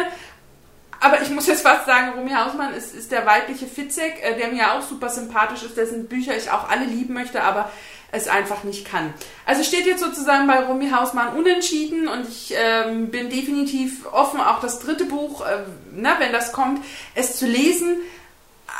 Aber 0.99 1.21
ich 1.21 1.29
muss 1.29 1.47
jetzt 1.47 1.61
fast 1.61 1.85
sagen, 1.85 2.13
Romy 2.17 2.31
Hausmann 2.31 2.73
ist, 2.73 2.95
ist 2.95 3.11
der 3.11 3.25
weibliche 3.25 3.67
Fitzek, 3.67 4.23
äh, 4.23 4.35
der 4.37 4.49
mir 4.49 4.73
auch 4.73 4.81
super 4.81 5.09
sympathisch 5.09 5.63
ist, 5.63 5.77
dessen 5.77 6.07
Bücher 6.07 6.35
ich 6.35 6.49
auch 6.51 6.69
alle 6.69 6.85
lieben 6.85 7.13
möchte, 7.13 7.43
aber 7.43 7.71
es 8.11 8.27
einfach 8.27 8.63
nicht 8.63 8.85
kann. 8.85 9.13
Also 9.45 9.63
steht 9.63 9.85
jetzt 9.85 10.01
sozusagen 10.01 10.47
bei 10.47 10.63
Romy 10.63 10.89
Hausmann 10.89 11.35
unentschieden 11.35 12.07
und 12.07 12.27
ich 12.27 12.53
ähm, 12.57 13.09
bin 13.09 13.29
definitiv 13.29 14.05
offen, 14.11 14.39
auch 14.39 14.61
das 14.61 14.79
dritte 14.79 15.05
Buch, 15.05 15.45
äh, 15.45 15.59
na, 15.93 16.19
wenn 16.19 16.31
das 16.31 16.51
kommt, 16.51 16.83
es 17.13 17.37
zu 17.37 17.45
lesen. 17.45 17.97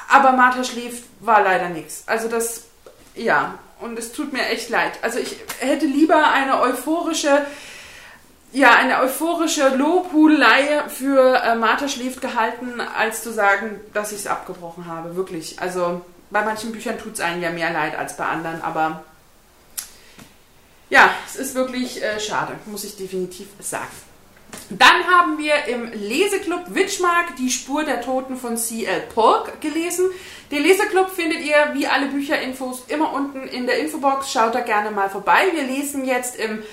Aber 0.09 0.31
Martha 0.31 0.63
schläft 0.63 1.03
war 1.19 1.41
leider 1.43 1.69
nichts. 1.69 2.03
Also 2.07 2.27
das, 2.27 2.63
ja, 3.15 3.59
und 3.79 3.99
es 3.99 4.11
tut 4.11 4.33
mir 4.33 4.47
echt 4.47 4.69
leid. 4.69 4.93
Also 5.01 5.19
ich 5.19 5.35
hätte 5.59 5.85
lieber 5.85 6.31
eine 6.31 6.61
euphorische, 6.61 7.45
ja, 8.55 8.73
eine 8.73 9.01
euphorische 9.01 9.67
Lobhudelei 9.75 10.83
für 10.87 11.35
äh, 11.35 11.55
Martha 11.55 11.89
schläft 11.89 12.21
gehalten, 12.21 12.79
als 12.79 13.21
zu 13.21 13.33
sagen, 13.33 13.81
dass 13.93 14.13
ich 14.13 14.19
es 14.19 14.27
abgebrochen 14.27 14.87
habe. 14.87 15.17
Wirklich. 15.17 15.59
Also 15.59 16.01
bei 16.29 16.41
manchen 16.41 16.71
Büchern 16.71 16.97
tut 16.97 17.15
es 17.15 17.19
einem 17.19 17.43
ja 17.43 17.51
mehr 17.51 17.71
leid 17.71 17.97
als 17.97 18.15
bei 18.15 18.25
anderen, 18.25 18.61
aber 18.61 19.03
ja, 20.89 21.09
es 21.27 21.35
ist 21.35 21.55
wirklich 21.55 22.01
äh, 22.01 22.17
schade, 22.19 22.53
muss 22.65 22.85
ich 22.85 22.95
definitiv 22.95 23.47
sagen. 23.59 23.91
Dann 24.69 25.03
haben 25.05 25.37
wir 25.37 25.65
im 25.65 25.91
Leseclub 25.91 26.73
Witchmark 26.73 27.35
die 27.35 27.49
Spur 27.49 27.83
der 27.83 27.99
Toten 27.99 28.37
von 28.37 28.55
C.L. 28.55 29.01
Polk 29.13 29.59
gelesen. 29.59 30.09
Den 30.49 30.63
Leseclub 30.63 31.09
findet 31.09 31.41
ihr 31.41 31.71
wie 31.73 31.87
alle 31.87 32.07
Bücherinfos 32.07 32.85
immer 32.87 33.11
unten 33.11 33.47
in 33.47 33.65
der 33.65 33.79
Infobox. 33.79 34.31
Schaut 34.31 34.55
da 34.55 34.61
gerne 34.61 34.91
mal 34.91 35.09
vorbei. 35.09 35.47
Wir 35.53 35.63
lesen 35.63 36.05
jetzt 36.05 36.37
im 36.37 36.63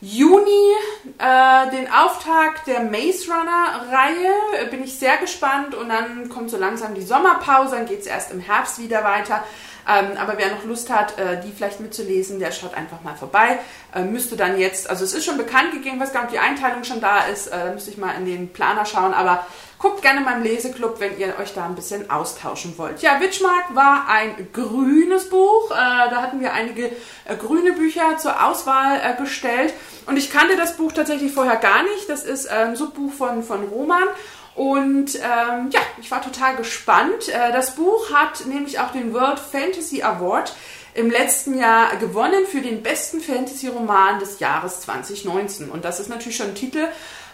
Juni 0.00 0.72
äh, 1.18 1.70
den 1.70 1.92
Auftakt 1.92 2.66
der 2.66 2.80
Maze 2.84 3.30
Runner 3.30 3.86
Reihe. 3.92 4.68
Bin 4.70 4.82
ich 4.82 4.98
sehr 4.98 5.18
gespannt 5.18 5.74
und 5.74 5.90
dann 5.90 6.28
kommt 6.30 6.50
so 6.50 6.56
langsam 6.56 6.94
die 6.94 7.02
Sommerpause. 7.02 7.76
Dann 7.76 7.86
geht 7.86 8.00
es 8.00 8.06
erst 8.06 8.32
im 8.32 8.40
Herbst 8.40 8.78
wieder 8.78 9.04
weiter. 9.04 9.44
Ähm, 9.88 10.16
aber 10.18 10.34
wer 10.36 10.50
noch 10.50 10.64
Lust 10.64 10.90
hat, 10.90 11.18
äh, 11.18 11.40
die 11.40 11.52
vielleicht 11.52 11.80
mitzulesen, 11.80 12.38
der 12.38 12.52
schaut 12.52 12.74
einfach 12.74 13.02
mal 13.02 13.14
vorbei. 13.14 13.58
Äh, 13.94 14.02
müsste 14.02 14.36
dann 14.36 14.58
jetzt, 14.58 14.88
also 14.88 15.04
es 15.04 15.14
ist 15.14 15.24
schon 15.24 15.38
bekannt 15.38 15.72
gegeben, 15.72 16.00
was 16.00 16.12
gar 16.12 16.22
nicht 16.22 16.34
die 16.34 16.38
Einteilung 16.38 16.84
schon 16.84 17.00
da 17.00 17.24
ist. 17.24 17.48
Äh, 17.48 17.66
da 17.66 17.72
müsste 17.72 17.90
ich 17.90 17.96
mal 17.96 18.14
in 18.16 18.26
den 18.26 18.52
Planer 18.52 18.84
schauen. 18.84 19.14
Aber 19.14 19.46
guckt 19.78 20.02
gerne 20.02 20.20
mal 20.20 20.36
im 20.36 20.42
Leseclub, 20.42 21.00
wenn 21.00 21.18
ihr 21.18 21.38
euch 21.40 21.54
da 21.54 21.64
ein 21.64 21.74
bisschen 21.74 22.10
austauschen 22.10 22.76
wollt. 22.76 23.00
Ja, 23.00 23.20
Witchmark 23.20 23.74
war 23.74 24.08
ein 24.08 24.48
grünes 24.52 25.28
Buch. 25.28 25.70
Äh, 25.70 25.74
da 25.74 26.22
hatten 26.22 26.40
wir 26.40 26.52
einige 26.52 26.86
äh, 26.86 27.36
grüne 27.38 27.72
Bücher 27.72 28.18
zur 28.18 28.44
Auswahl 28.44 29.00
äh, 29.02 29.20
gestellt. 29.20 29.72
Und 30.06 30.16
ich 30.16 30.30
kannte 30.30 30.56
das 30.56 30.76
Buch 30.76 30.92
tatsächlich 30.92 31.32
vorher 31.32 31.56
gar 31.56 31.82
nicht. 31.82 32.08
Das 32.08 32.24
ist 32.24 32.48
ein 32.48 32.76
Subbuch 32.76 33.12
von, 33.12 33.42
von 33.42 33.64
Roman. 33.64 34.08
Und 34.54 35.16
ähm, 35.16 35.70
ja, 35.70 35.80
ich 36.00 36.10
war 36.10 36.22
total 36.22 36.56
gespannt. 36.56 37.28
Äh, 37.28 37.52
das 37.52 37.76
Buch 37.76 38.12
hat 38.12 38.46
nämlich 38.46 38.78
auch 38.80 38.90
den 38.90 39.14
World 39.14 39.38
Fantasy 39.38 40.02
Award 40.02 40.52
im 40.94 41.10
letzten 41.10 41.58
Jahr 41.58 41.96
gewonnen 41.96 42.46
für 42.46 42.60
den 42.60 42.82
besten 42.82 43.20
Fantasy-Roman 43.20 44.18
des 44.18 44.40
Jahres 44.40 44.80
2019. 44.80 45.70
Und 45.70 45.84
das 45.84 46.00
ist 46.00 46.08
natürlich 46.08 46.36
schon 46.36 46.48
ein 46.48 46.54
Titel, 46.54 46.88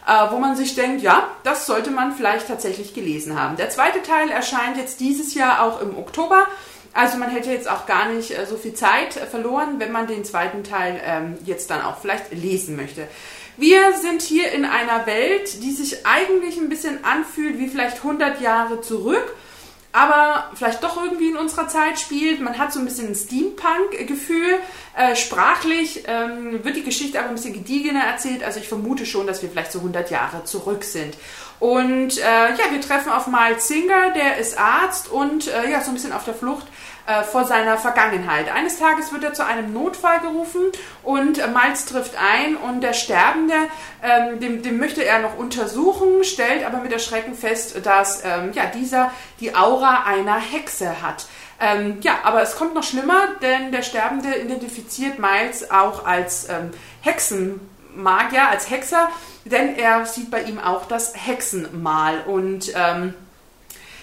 äh, 0.06 0.30
wo 0.30 0.38
man 0.38 0.56
sich 0.56 0.74
denkt, 0.74 1.02
ja, 1.02 1.28
das 1.42 1.66
sollte 1.66 1.90
man 1.90 2.14
vielleicht 2.14 2.48
tatsächlich 2.48 2.94
gelesen 2.94 3.40
haben. 3.40 3.56
Der 3.56 3.70
zweite 3.70 4.02
Teil 4.02 4.30
erscheint 4.30 4.76
jetzt 4.76 5.00
dieses 5.00 5.34
Jahr 5.34 5.62
auch 5.62 5.80
im 5.80 5.96
Oktober. 5.96 6.46
Also 6.92 7.18
man 7.18 7.30
hätte 7.30 7.50
jetzt 7.50 7.68
auch 7.68 7.86
gar 7.86 8.08
nicht 8.08 8.30
äh, 8.30 8.46
so 8.46 8.56
viel 8.56 8.74
Zeit 8.74 9.14
verloren, 9.14 9.78
wenn 9.78 9.92
man 9.92 10.06
den 10.06 10.24
zweiten 10.24 10.64
Teil 10.64 11.00
ähm, 11.04 11.38
jetzt 11.44 11.70
dann 11.70 11.82
auch 11.82 11.98
vielleicht 11.98 12.32
lesen 12.32 12.76
möchte. 12.76 13.08
Wir 13.58 13.94
sind 13.94 14.20
hier 14.20 14.52
in 14.52 14.66
einer 14.66 15.06
Welt, 15.06 15.62
die 15.62 15.72
sich 15.72 16.06
eigentlich 16.06 16.58
ein 16.58 16.68
bisschen 16.68 17.04
anfühlt 17.04 17.58
wie 17.58 17.68
vielleicht 17.68 17.98
100 17.98 18.40
Jahre 18.42 18.82
zurück, 18.82 19.34
aber 19.92 20.50
vielleicht 20.54 20.82
doch 20.82 21.02
irgendwie 21.02 21.30
in 21.30 21.38
unserer 21.38 21.66
Zeit 21.66 21.98
spielt. 21.98 22.40
Man 22.40 22.58
hat 22.58 22.74
so 22.74 22.80
ein 22.80 22.84
bisschen 22.84 23.08
ein 23.08 23.14
Steampunk-Gefühl. 23.14 24.58
Äh, 24.94 25.16
sprachlich 25.16 26.04
ähm, 26.06 26.62
wird 26.64 26.76
die 26.76 26.82
Geschichte 26.82 27.18
aber 27.18 27.30
ein 27.30 27.34
bisschen 27.34 27.54
gediegener 27.54 28.04
erzählt. 28.04 28.44
Also 28.44 28.60
ich 28.60 28.68
vermute 28.68 29.06
schon, 29.06 29.26
dass 29.26 29.40
wir 29.40 29.48
vielleicht 29.48 29.72
so 29.72 29.78
100 29.78 30.10
Jahre 30.10 30.44
zurück 30.44 30.84
sind. 30.84 31.16
Und 31.58 32.18
äh, 32.18 32.50
ja, 32.50 32.70
wir 32.70 32.80
treffen 32.82 33.10
auf 33.10 33.26
Miles 33.26 33.68
Singer, 33.68 34.10
der 34.10 34.36
ist 34.36 34.58
Arzt 34.58 35.08
und 35.10 35.48
äh, 35.48 35.70
ja, 35.70 35.80
so 35.80 35.92
ein 35.92 35.94
bisschen 35.94 36.12
auf 36.12 36.24
der 36.24 36.34
Flucht 36.34 36.66
äh, 37.06 37.22
vor 37.22 37.44
seiner 37.44 37.78
Vergangenheit. 37.78 38.52
Eines 38.52 38.78
Tages 38.78 39.12
wird 39.12 39.22
er 39.22 39.32
zu 39.32 39.44
einem 39.44 39.72
Notfall 39.72 40.20
gerufen 40.20 40.62
und 41.02 41.38
äh, 41.38 41.46
Miles 41.46 41.86
trifft 41.86 42.14
ein 42.20 42.56
und 42.56 42.80
der 42.80 42.94
Sterbende, 42.94 43.54
ähm, 44.02 44.40
dem, 44.40 44.62
dem, 44.62 44.78
möchte 44.78 45.04
er 45.04 45.20
noch 45.20 45.38
untersuchen, 45.38 46.24
stellt 46.24 46.66
aber 46.66 46.78
mit 46.78 46.92
Erschrecken 46.92 47.34
fest, 47.34 47.86
dass 47.86 48.24
ähm, 48.24 48.50
ja, 48.54 48.66
dieser 48.66 49.12
die 49.38 49.54
Aura 49.54 50.02
einer 50.04 50.36
Hexe 50.36 51.00
hat. 51.00 51.26
Ähm, 51.60 51.98
ja, 52.02 52.18
aber 52.24 52.42
es 52.42 52.56
kommt 52.56 52.74
noch 52.74 52.82
schlimmer, 52.82 53.28
denn 53.40 53.72
der 53.72 53.82
Sterbende 53.82 54.34
identifiziert 54.36 55.18
Miles 55.18 55.70
auch 55.70 56.04
als 56.04 56.48
ähm, 56.48 56.70
Hexenmagier, 57.02 58.48
als 58.48 58.68
Hexer, 58.68 59.08
denn 59.44 59.76
er 59.76 60.06
sieht 60.06 60.30
bei 60.30 60.42
ihm 60.42 60.58
auch 60.58 60.86
das 60.86 61.14
Hexenmal 61.14 62.24
und 62.26 62.72
ähm, 62.74 63.14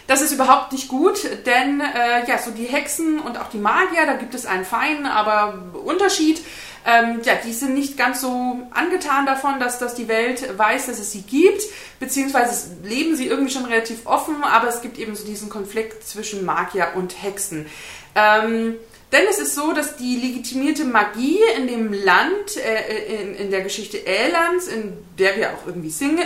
das 0.08 0.22
ist 0.22 0.34
überhaupt 0.34 0.72
nicht 0.72 0.88
gut, 0.88 1.20
denn 1.46 1.82
äh, 1.82 2.28
ja, 2.28 2.38
so 2.38 2.52
die 2.52 2.66
Hexen 2.66 3.20
und 3.20 3.40
auch 3.40 3.50
die 3.50 3.58
Magier, 3.58 4.06
da 4.06 4.14
gibt 4.14 4.36
es 4.36 4.46
einen 4.46 4.66
feinen, 4.66 5.06
aber 5.06 5.64
Unterschied. 5.86 6.42
Ähm, 6.86 7.22
ja, 7.24 7.36
die 7.36 7.54
sind 7.54 7.76
nicht 7.76 7.98
ganz 7.98 8.20
so 8.20 8.60
angetan 8.72 9.26
davon, 9.26 9.58
dass, 9.60 9.80
dass 9.80 9.96
die 9.96 10.10
Welt 10.10 10.58
weiß, 10.58 10.88
dass 10.88 11.00
es 11.00 11.14
sie 11.14 11.22
gibt, 11.22 11.64
beziehungsweise 12.02 12.76
leben 12.84 13.16
sie 13.16 13.28
irgendwie 13.28 13.54
schon 13.54 13.64
relativ 13.64 14.06
offen, 14.06 14.44
aber 14.44 14.68
es 14.68 14.82
gibt 14.82 14.98
eben 14.98 15.16
so 15.16 15.24
diesen 15.26 15.48
Konflikt 15.48 16.06
zwischen 16.06 16.44
Magier 16.44 16.90
und 16.96 17.24
Hexen. 17.24 17.68
Ähm, 18.16 18.76
denn 19.14 19.22
es 19.30 19.40
ist 19.40 19.56
so, 19.56 19.72
dass 19.74 19.96
die 19.96 20.18
legitimierte 20.18 20.84
Magie 20.84 21.40
in 21.56 21.68
dem 21.68 21.94
Land, 21.94 22.58
äh, 22.58 23.22
in, 23.22 23.36
in 23.36 23.52
der 23.52 23.62
Geschichte 23.62 24.06
Älands, 24.06 24.68
in 24.68 24.98
der 25.18 25.38
wir 25.38 25.52
auch 25.52 25.68
irgendwie 25.68 25.92
sind, 25.92 26.20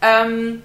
ähm, 0.00 0.62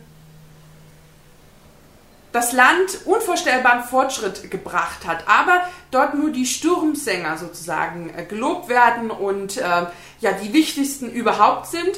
das 2.32 2.54
Land 2.54 3.06
unvorstellbaren 3.06 3.84
Fortschritt 3.84 4.50
gebracht 4.50 5.06
hat, 5.06 5.28
aber 5.28 5.64
dort 5.92 6.14
nur 6.14 6.32
die 6.32 6.46
Sturmsänger 6.46 7.38
sozusagen 7.38 8.14
äh, 8.16 8.24
gelobt 8.24 8.70
werden 8.70 9.12
und 9.12 9.58
äh, 9.58 9.86
ja 10.20 10.32
die 10.42 10.54
wichtigsten 10.54 11.10
überhaupt 11.10 11.68
sind. 11.68 11.98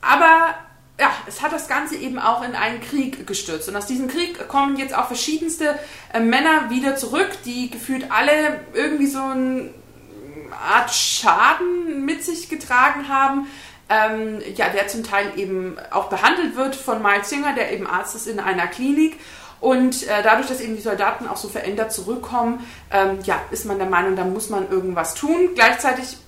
Aber 0.00 0.54
ja, 0.98 1.10
es 1.26 1.42
hat 1.42 1.52
das 1.52 1.68
Ganze 1.68 1.96
eben 1.96 2.18
auch 2.18 2.42
in 2.44 2.54
einen 2.54 2.80
Krieg 2.80 3.26
gestürzt. 3.26 3.68
Und 3.68 3.76
aus 3.76 3.86
diesem 3.86 4.08
Krieg 4.08 4.48
kommen 4.48 4.76
jetzt 4.76 4.96
auch 4.96 5.06
verschiedenste 5.06 5.78
äh, 6.12 6.20
Männer 6.20 6.70
wieder 6.70 6.96
zurück, 6.96 7.30
die 7.44 7.70
gefühlt 7.70 8.10
alle 8.10 8.60
irgendwie 8.74 9.08
so 9.08 9.20
eine 9.20 9.70
Art 10.66 10.94
Schaden 10.94 12.04
mit 12.04 12.24
sich 12.24 12.48
getragen 12.48 13.08
haben. 13.08 13.48
Ähm, 13.88 14.40
ja, 14.54 14.70
der 14.70 14.88
zum 14.88 15.04
Teil 15.04 15.32
eben 15.36 15.76
auch 15.90 16.08
behandelt 16.08 16.56
wird 16.56 16.74
von 16.74 17.02
Miles 17.02 17.28
Singer, 17.28 17.54
der 17.54 17.72
eben 17.72 17.86
Arzt 17.86 18.14
ist 18.14 18.26
in 18.26 18.40
einer 18.40 18.66
Klinik. 18.66 19.18
Und 19.60 20.06
äh, 20.06 20.22
dadurch, 20.22 20.48
dass 20.48 20.60
eben 20.60 20.76
die 20.76 20.82
Soldaten 20.82 21.26
auch 21.26 21.36
so 21.36 21.48
verändert 21.48 21.92
zurückkommen, 21.92 22.66
ähm, 22.90 23.18
ja, 23.24 23.40
ist 23.50 23.64
man 23.64 23.78
der 23.78 23.88
Meinung, 23.88 24.16
da 24.16 24.24
muss 24.24 24.50
man 24.50 24.70
irgendwas 24.70 25.14
tun. 25.14 25.50
Gleichzeitig 25.54 26.18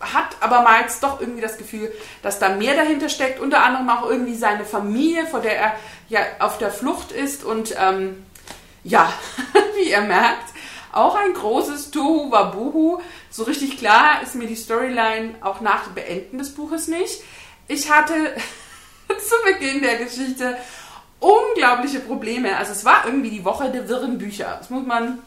hat 0.00 0.36
aber 0.40 0.62
Miles 0.62 1.00
doch 1.00 1.20
irgendwie 1.20 1.40
das 1.40 1.58
Gefühl, 1.58 1.92
dass 2.22 2.38
da 2.38 2.50
mehr 2.50 2.76
dahinter 2.76 3.08
steckt. 3.08 3.40
Unter 3.40 3.64
anderem 3.64 3.88
auch 3.90 4.08
irgendwie 4.08 4.36
seine 4.36 4.64
Familie, 4.64 5.26
vor 5.26 5.40
der 5.40 5.58
er 5.58 5.72
ja 6.08 6.20
auf 6.38 6.58
der 6.58 6.70
Flucht 6.70 7.12
ist. 7.12 7.44
Und 7.44 7.74
ähm, 7.78 8.24
ja, 8.84 9.12
wie 9.76 9.90
ihr 9.90 10.00
merkt, 10.02 10.52
auch 10.92 11.14
ein 11.16 11.34
großes 11.34 11.90
Tohu 11.90 12.30
Wabuhu. 12.30 13.00
So 13.30 13.44
richtig 13.44 13.78
klar 13.78 14.22
ist 14.22 14.34
mir 14.34 14.46
die 14.46 14.56
Storyline 14.56 15.36
auch 15.40 15.60
nach 15.60 15.84
dem 15.84 15.94
Beenden 15.94 16.38
des 16.38 16.54
Buches 16.54 16.88
nicht. 16.88 17.22
Ich 17.66 17.90
hatte 17.90 18.14
zu 19.08 19.34
Beginn 19.44 19.82
der 19.82 19.96
Geschichte 19.96 20.56
unglaubliche 21.20 22.00
Probleme. 22.00 22.56
Also 22.56 22.72
es 22.72 22.84
war 22.84 23.04
irgendwie 23.06 23.30
die 23.30 23.44
Woche 23.44 23.70
der 23.70 23.88
wirren 23.88 24.18
Bücher. 24.18 24.56
Das 24.58 24.70
muss 24.70 24.86
man 24.86 25.18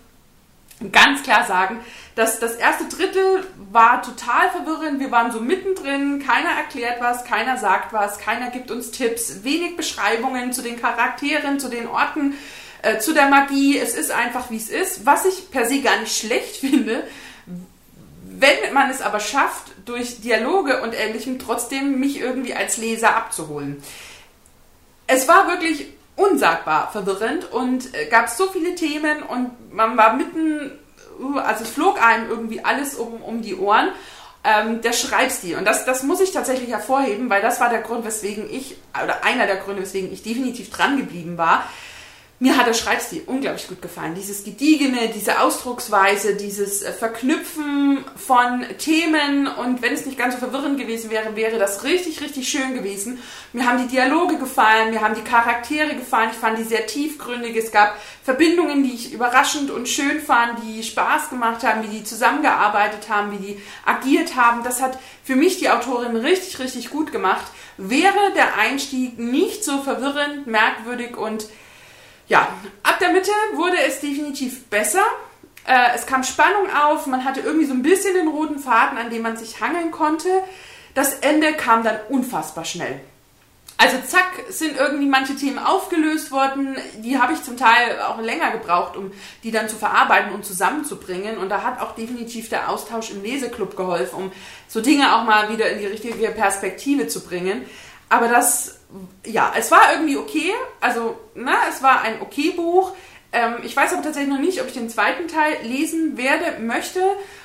ganz 0.91 1.21
klar 1.23 1.45
sagen. 1.45 1.81
Das, 2.15 2.39
das 2.39 2.55
erste 2.55 2.85
Drittel 2.85 3.45
war 3.71 4.01
total 4.01 4.49
verwirrend. 4.49 4.99
Wir 4.99 5.11
waren 5.11 5.31
so 5.31 5.39
mittendrin. 5.39 6.23
Keiner 6.25 6.51
erklärt 6.51 7.01
was, 7.01 7.23
keiner 7.25 7.57
sagt 7.57 7.93
was, 7.93 8.19
keiner 8.19 8.49
gibt 8.49 8.71
uns 8.71 8.91
Tipps. 8.91 9.43
Wenig 9.43 9.75
Beschreibungen 9.77 10.53
zu 10.53 10.61
den 10.61 10.79
Charakteren, 10.79 11.59
zu 11.59 11.69
den 11.69 11.87
Orten, 11.87 12.35
äh, 12.81 12.99
zu 12.99 13.13
der 13.13 13.29
Magie. 13.29 13.77
Es 13.77 13.93
ist 13.93 14.11
einfach, 14.11 14.49
wie 14.49 14.57
es 14.57 14.69
ist. 14.69 15.05
Was 15.05 15.25
ich 15.25 15.51
per 15.51 15.65
se 15.65 15.81
gar 15.81 15.99
nicht 15.99 16.17
schlecht 16.17 16.55
finde. 16.59 17.03
Wenn 18.23 18.73
man 18.73 18.89
es 18.89 19.01
aber 19.01 19.19
schafft, 19.19 19.71
durch 19.85 20.21
Dialoge 20.21 20.81
und 20.81 20.93
Ähnlichem 20.93 21.37
trotzdem 21.37 21.99
mich 21.99 22.19
irgendwie 22.19 22.53
als 22.55 22.77
Leser 22.77 23.15
abzuholen 23.15 23.83
es 25.11 25.27
war 25.27 25.47
wirklich 25.47 25.87
unsagbar 26.15 26.89
verwirrend 26.91 27.51
und 27.51 27.93
äh, 27.93 28.05
gab 28.05 28.29
so 28.29 28.47
viele 28.47 28.75
Themen 28.75 29.23
und 29.23 29.73
man 29.73 29.97
war 29.97 30.13
mitten, 30.13 30.71
uh, 31.19 31.37
also 31.37 31.63
es 31.63 31.69
flog 31.69 32.01
einem 32.01 32.29
irgendwie 32.29 32.63
alles 32.63 32.95
um, 32.95 33.21
um 33.21 33.41
die 33.41 33.55
Ohren. 33.55 33.89
Ähm, 34.43 34.81
der 34.81 34.93
Schreibstil. 34.93 35.55
Und 35.55 35.65
das, 35.65 35.85
das 35.85 36.01
muss 36.01 36.19
ich 36.19 36.31
tatsächlich 36.31 36.71
hervorheben, 36.71 37.29
weil 37.29 37.43
das 37.43 37.59
war 37.59 37.69
der 37.69 37.81
Grund, 37.81 38.05
weswegen 38.05 38.49
ich, 38.49 38.75
oder 39.03 39.23
einer 39.23 39.45
der 39.45 39.57
Gründe, 39.57 39.83
weswegen 39.83 40.11
ich 40.11 40.23
definitiv 40.23 40.71
dran 40.71 40.97
geblieben 40.97 41.37
war. 41.37 41.63
Mir 42.41 42.57
hat 42.57 42.65
der 42.65 42.73
Schreibstil 42.73 43.21
unglaublich 43.27 43.67
gut 43.67 43.83
gefallen. 43.83 44.15
Dieses 44.15 44.43
Gediegene, 44.43 45.09
diese 45.13 45.41
Ausdrucksweise, 45.41 46.33
dieses 46.33 46.81
äh, 46.81 46.91
Verknüpfen 46.91 48.03
von 48.15 48.65
Themen 48.79 49.45
und 49.45 49.83
wenn 49.83 49.93
es 49.93 50.07
nicht 50.07 50.17
ganz 50.17 50.33
so 50.33 50.39
verwirrend 50.39 50.79
gewesen 50.79 51.11
wäre, 51.11 51.35
wäre 51.35 51.59
das 51.59 51.83
richtig, 51.83 52.19
richtig 52.19 52.49
schön 52.49 52.73
gewesen. 52.73 53.19
Mir 53.53 53.67
haben 53.67 53.77
die 53.77 53.95
Dialoge 53.95 54.39
gefallen, 54.39 54.89
mir 54.89 55.01
haben 55.01 55.13
die 55.13 55.21
Charaktere 55.21 55.93
gefallen, 55.93 56.31
ich 56.31 56.37
fand 56.37 56.57
die 56.57 56.63
sehr 56.63 56.87
tiefgründig. 56.87 57.55
Es 57.55 57.71
gab 57.71 57.95
Verbindungen, 58.23 58.81
die 58.81 58.95
ich 58.95 59.13
überraschend 59.13 59.69
und 59.69 59.87
schön 59.87 60.19
fand, 60.19 60.63
die 60.63 60.81
Spaß 60.81 61.29
gemacht 61.29 61.61
haben, 61.61 61.83
wie 61.83 61.95
die 61.95 62.03
zusammengearbeitet 62.03 63.07
haben, 63.07 63.33
wie 63.33 63.45
die 63.45 63.61
agiert 63.85 64.35
haben. 64.35 64.63
Das 64.63 64.81
hat 64.81 64.97
für 65.23 65.35
mich 65.35 65.59
die 65.59 65.69
Autorin 65.69 66.15
richtig, 66.15 66.57
richtig 66.57 66.89
gut 66.89 67.11
gemacht. 67.11 67.45
Wäre 67.77 68.33
der 68.35 68.57
Einstieg 68.57 69.19
nicht 69.19 69.63
so 69.63 69.83
verwirrend, 69.83 70.47
merkwürdig 70.47 71.15
und 71.15 71.45
ja, 72.27 72.47
ab 72.83 72.99
der 72.99 73.09
Mitte 73.09 73.31
wurde 73.53 73.77
es 73.85 73.99
definitiv 73.99 74.65
besser. 74.65 75.03
Äh, 75.67 75.95
es 75.95 76.05
kam 76.05 76.23
Spannung 76.23 76.67
auf, 76.73 77.05
man 77.07 77.25
hatte 77.25 77.41
irgendwie 77.41 77.65
so 77.65 77.73
ein 77.73 77.83
bisschen 77.83 78.13
den 78.13 78.27
roten 78.27 78.59
Faden, 78.59 78.97
an 78.97 79.09
dem 79.09 79.21
man 79.21 79.37
sich 79.37 79.61
hangeln 79.61 79.91
konnte. 79.91 80.29
Das 80.93 81.13
Ende 81.15 81.53
kam 81.53 81.83
dann 81.83 81.97
unfassbar 82.09 82.65
schnell. 82.65 82.99
Also 83.77 83.97
zack, 84.05 84.43
sind 84.49 84.77
irgendwie 84.77 85.07
manche 85.07 85.35
Themen 85.35 85.57
aufgelöst 85.57 86.31
worden. 86.31 86.77
Die 86.97 87.17
habe 87.17 87.33
ich 87.33 87.41
zum 87.41 87.57
Teil 87.57 87.99
auch 88.01 88.19
länger 88.19 88.51
gebraucht, 88.51 88.95
um 88.95 89.11
die 89.43 89.49
dann 89.49 89.69
zu 89.69 89.75
verarbeiten 89.75 90.33
und 90.33 90.45
zusammenzubringen. 90.45 91.39
Und 91.39 91.49
da 91.49 91.63
hat 91.63 91.81
auch 91.81 91.95
definitiv 91.95 92.49
der 92.49 92.69
Austausch 92.69 93.09
im 93.09 93.23
Leseklub 93.23 93.75
geholfen, 93.75 94.15
um 94.17 94.31
so 94.67 94.81
Dinge 94.81 95.15
auch 95.15 95.23
mal 95.23 95.49
wieder 95.49 95.67
in 95.71 95.79
die 95.79 95.87
richtige 95.87 96.29
Perspektive 96.29 97.07
zu 97.07 97.21
bringen. 97.21 97.65
Aber 98.07 98.27
das 98.27 98.80
ja, 99.25 99.53
es 99.57 99.71
war 99.71 99.93
irgendwie 99.93 100.17
okay. 100.17 100.53
Also, 100.79 101.17
na, 101.35 101.67
es 101.69 101.81
war 101.81 102.01
ein 102.01 102.21
okay 102.21 102.51
Buch. 102.51 102.93
Ähm, 103.31 103.57
ich 103.63 103.75
weiß 103.75 103.93
aber 103.93 104.03
tatsächlich 104.03 104.33
noch 104.33 104.41
nicht, 104.41 104.61
ob 104.61 104.67
ich 104.67 104.73
den 104.73 104.89
zweiten 104.89 105.27
Teil 105.27 105.57
lesen 105.63 106.17
werde, 106.17 106.59
möchte, 106.59 107.01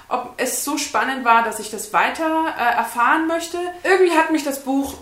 ob 0.09 0.35
es 0.37 0.65
so 0.65 0.79
spannend 0.79 1.25
war, 1.25 1.45
dass 1.45 1.61
ich 1.61 1.71
das 1.71 1.93
weiter 1.93 2.55
äh, 2.59 2.77
erfahren 2.77 3.27
möchte. 3.27 3.59
Irgendwie 3.85 4.17
hat 4.17 4.33
mich 4.33 4.43
das 4.43 4.65
Buch 4.65 4.95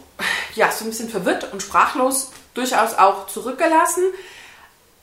ja 0.55 0.71
so 0.71 0.85
ein 0.85 0.91
bisschen 0.91 1.09
verwirrt 1.09 1.53
und 1.53 1.63
sprachlos 1.63 2.33
durchaus 2.53 2.95
auch 2.95 3.27
zurückgelassen. 3.27 4.05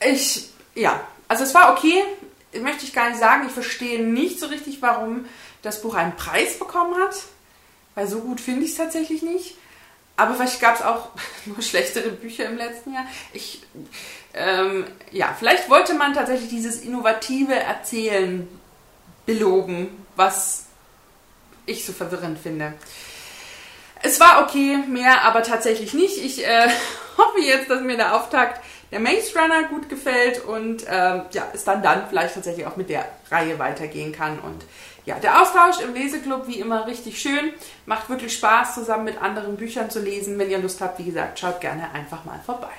Ich, 0.00 0.50
ja, 0.74 1.00
also 1.28 1.44
es 1.44 1.54
war 1.54 1.72
okay, 1.72 2.02
möchte 2.60 2.84
ich 2.84 2.92
gar 2.92 3.08
nicht 3.08 3.20
sagen. 3.20 3.46
Ich 3.46 3.52
verstehe 3.52 4.04
nicht 4.04 4.38
so 4.38 4.46
richtig, 4.46 4.82
warum 4.82 5.26
das 5.62 5.82
Buch 5.82 5.94
einen 5.94 6.16
Preis 6.16 6.58
bekommen 6.58 6.94
hat, 7.02 7.16
weil 7.94 8.06
so 8.06 8.20
gut 8.20 8.40
finde 8.40 8.64
ich 8.64 8.72
es 8.72 8.76
tatsächlich 8.76 9.22
nicht. 9.22 9.56
Aber 10.16 10.34
vielleicht 10.34 10.60
gab 10.60 10.76
es 10.76 10.82
auch 10.82 11.08
nur 11.46 11.60
schlechtere 11.62 12.10
Bücher 12.10 12.46
im 12.46 12.56
letzten 12.56 12.94
Jahr. 12.94 13.06
Ich, 13.32 13.62
ähm, 14.34 14.86
ja, 15.10 15.34
vielleicht 15.38 15.70
wollte 15.70 15.94
man 15.94 16.14
tatsächlich 16.14 16.50
dieses 16.50 16.80
innovative 16.80 17.54
Erzählen 17.54 18.48
belogen, 19.26 19.88
was 20.16 20.66
ich 21.66 21.84
so 21.84 21.92
verwirrend 21.92 22.38
finde. 22.38 22.74
Es 24.02 24.18
war 24.18 24.42
okay, 24.42 24.78
mehr 24.88 25.22
aber 25.22 25.42
tatsächlich 25.42 25.94
nicht. 25.94 26.18
Ich 26.18 26.44
äh, 26.44 26.68
hoffe 27.16 27.40
jetzt, 27.40 27.70
dass 27.70 27.80
mir 27.82 27.96
der 27.96 28.16
Auftakt 28.16 28.60
der 28.92 29.00
Maze 29.00 29.36
Runner 29.36 29.64
gut 29.64 29.88
gefällt 29.88 30.44
und 30.44 30.84
ähm, 30.88 31.22
ja, 31.32 31.48
es 31.52 31.64
dann 31.64 31.82
dann 31.82 32.06
vielleicht 32.08 32.34
tatsächlich 32.34 32.66
auch 32.66 32.76
mit 32.76 32.90
der 32.90 33.06
Reihe 33.30 33.58
weitergehen 33.58 34.12
kann 34.12 34.38
und 34.38 34.64
ja, 35.04 35.18
der 35.18 35.42
Austausch 35.42 35.80
im 35.80 35.94
Leseklub 35.94 36.46
wie 36.46 36.60
immer 36.60 36.86
richtig 36.86 37.20
schön. 37.20 37.52
Macht 37.86 38.08
wirklich 38.08 38.34
Spaß, 38.34 38.74
zusammen 38.74 39.04
mit 39.04 39.20
anderen 39.20 39.56
Büchern 39.56 39.90
zu 39.90 39.98
lesen. 39.98 40.38
Wenn 40.38 40.48
ihr 40.48 40.58
Lust 40.58 40.80
habt, 40.80 41.00
wie 41.00 41.04
gesagt, 41.04 41.40
schaut 41.40 41.60
gerne 41.60 41.90
einfach 41.92 42.24
mal 42.24 42.40
vorbei. 42.46 42.70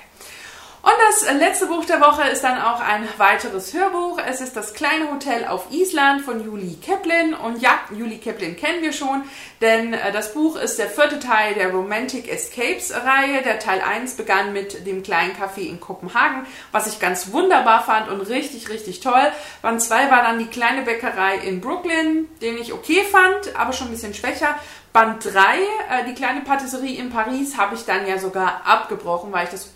Und 0.84 0.92
das 1.08 1.32
letzte 1.32 1.64
Buch 1.64 1.86
der 1.86 2.02
Woche 2.02 2.28
ist 2.28 2.44
dann 2.44 2.60
auch 2.60 2.78
ein 2.78 3.08
weiteres 3.16 3.72
Hörbuch. 3.72 4.18
Es 4.18 4.42
ist 4.42 4.54
das 4.54 4.74
kleine 4.74 5.10
Hotel 5.10 5.46
auf 5.46 5.68
Island 5.70 6.20
von 6.20 6.44
Julie 6.44 6.76
Kaplan. 6.76 7.32
Und 7.32 7.62
ja, 7.62 7.70
Julie 7.96 8.18
Kaplan 8.18 8.54
kennen 8.54 8.82
wir 8.82 8.92
schon, 8.92 9.22
denn 9.62 9.94
äh, 9.94 10.12
das 10.12 10.34
Buch 10.34 10.56
ist 10.56 10.78
der 10.78 10.90
vierte 10.90 11.20
Teil 11.20 11.54
der 11.54 11.70
Romantic 11.70 12.30
Escapes 12.30 12.92
Reihe. 12.92 13.40
Der 13.42 13.60
Teil 13.60 13.80
1 13.80 14.16
begann 14.16 14.52
mit 14.52 14.86
dem 14.86 15.02
kleinen 15.02 15.32
Café 15.32 15.60
in 15.60 15.80
Kopenhagen, 15.80 16.44
was 16.70 16.86
ich 16.86 17.00
ganz 17.00 17.32
wunderbar 17.32 17.82
fand 17.82 18.10
und 18.10 18.20
richtig, 18.20 18.68
richtig 18.68 19.00
toll. 19.00 19.32
Band 19.62 19.80
2 19.80 20.10
war 20.10 20.22
dann 20.22 20.38
die 20.38 20.48
kleine 20.48 20.82
Bäckerei 20.82 21.36
in 21.36 21.62
Brooklyn, 21.62 22.28
den 22.42 22.58
ich 22.58 22.74
okay 22.74 23.04
fand, 23.10 23.56
aber 23.58 23.72
schon 23.72 23.88
ein 23.88 23.92
bisschen 23.92 24.12
schwächer. 24.12 24.54
Band 24.94 25.24
3, 25.24 25.30
äh, 25.32 26.04
die 26.06 26.14
kleine 26.14 26.42
Patisserie 26.42 26.98
in 26.98 27.10
Paris, 27.10 27.56
habe 27.56 27.74
ich 27.74 27.84
dann 27.84 28.06
ja 28.06 28.16
sogar 28.16 28.60
abgebrochen, 28.64 29.32
weil 29.32 29.42
ich 29.44 29.50
das 29.50 29.72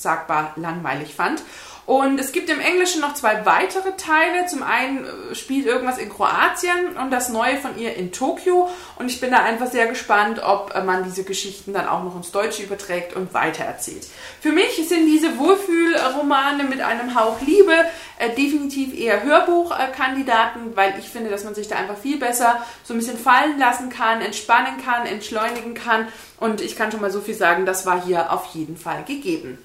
unsagbar 0.00 0.54
langweilig 0.56 1.14
fand. 1.14 1.42
Und 1.86 2.20
es 2.20 2.30
gibt 2.30 2.48
im 2.50 2.60
Englischen 2.60 3.00
noch 3.00 3.14
zwei 3.14 3.44
weitere 3.44 3.96
Teile. 3.96 4.46
Zum 4.46 4.62
einen 4.62 5.04
äh, 5.04 5.34
spielt 5.34 5.66
irgendwas 5.66 5.98
in 5.98 6.08
Kroatien 6.08 6.96
und 6.96 7.10
das 7.10 7.30
neue 7.30 7.56
von 7.56 7.76
ihr 7.76 7.96
in 7.96 8.12
Tokio. 8.12 8.70
Und 8.96 9.10
ich 9.10 9.20
bin 9.20 9.32
da 9.32 9.42
einfach 9.42 9.66
sehr 9.66 9.88
gespannt, 9.88 10.40
ob 10.40 10.72
äh, 10.72 10.84
man 10.84 11.02
diese 11.02 11.24
Geschichten 11.24 11.72
dann 11.72 11.88
auch 11.88 12.04
noch 12.04 12.14
ins 12.14 12.30
Deutsche 12.30 12.62
überträgt 12.62 13.16
und 13.16 13.34
weitererzählt. 13.34 14.06
Für 14.40 14.52
mich 14.52 14.76
sind 14.88 15.06
diese 15.06 15.36
Wohlfühlromane 15.36 16.62
mit 16.62 16.80
einem 16.80 17.16
Hauch 17.18 17.40
Liebe 17.40 17.74
äh, 18.18 18.28
definitiv 18.36 18.96
eher 18.96 19.24
Hörbuchkandidaten, 19.24 20.76
weil 20.76 20.94
ich 21.00 21.08
finde, 21.08 21.30
dass 21.30 21.42
man 21.42 21.56
sich 21.56 21.66
da 21.66 21.74
einfach 21.74 21.98
viel 21.98 22.18
besser 22.18 22.64
so 22.84 22.94
ein 22.94 22.98
bisschen 22.98 23.18
fallen 23.18 23.58
lassen 23.58 23.90
kann, 23.90 24.20
entspannen 24.20 24.80
kann, 24.84 25.06
entschleunigen 25.06 25.74
kann. 25.74 26.06
Und 26.38 26.60
ich 26.60 26.76
kann 26.76 26.92
schon 26.92 27.00
mal 27.00 27.10
so 27.10 27.20
viel 27.20 27.34
sagen, 27.34 27.66
das 27.66 27.84
war 27.84 28.04
hier 28.04 28.32
auf 28.32 28.54
jeden 28.54 28.76
Fall 28.76 29.02
gegeben. 29.02 29.58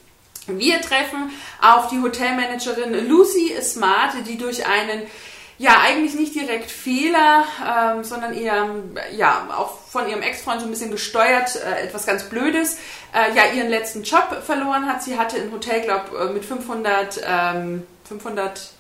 Wir 0.47 0.81
treffen 0.81 1.31
auf 1.62 1.89
die 1.89 2.01
Hotelmanagerin 2.01 3.08
Lucy 3.08 3.55
Smart, 3.62 4.13
die 4.27 4.38
durch 4.38 4.65
einen 4.65 5.03
ja, 5.58 5.79
eigentlich 5.81 6.15
nicht 6.15 6.36
direkt 6.36 6.69
Fehler, 6.69 7.45
ähm, 7.65 8.03
sondern 8.03 8.34
eher, 8.34 8.67
ja, 9.15 9.47
auch 9.58 9.79
von 9.89 10.10
ihrem 10.10 10.21
Ex-Freund 10.21 10.60
so 10.60 10.67
ein 10.67 10.69
bisschen 10.69 10.91
gesteuert, 10.91 11.55
äh, 11.55 11.84
etwas 11.84 12.05
ganz 12.05 12.25
Blödes, 12.25 12.77
äh, 13.13 13.34
ja, 13.34 13.45
ihren 13.55 13.69
letzten 13.69 14.03
Job 14.03 14.43
verloren 14.45 14.86
hat. 14.86 15.01
Sie 15.01 15.17
hatte 15.17 15.38
ein 15.38 15.51
Hotel, 15.53 15.81
glaube 15.81 16.34
mit 16.34 16.43
500, 16.43 17.21
ähm, 17.25 17.88
500 18.05 18.71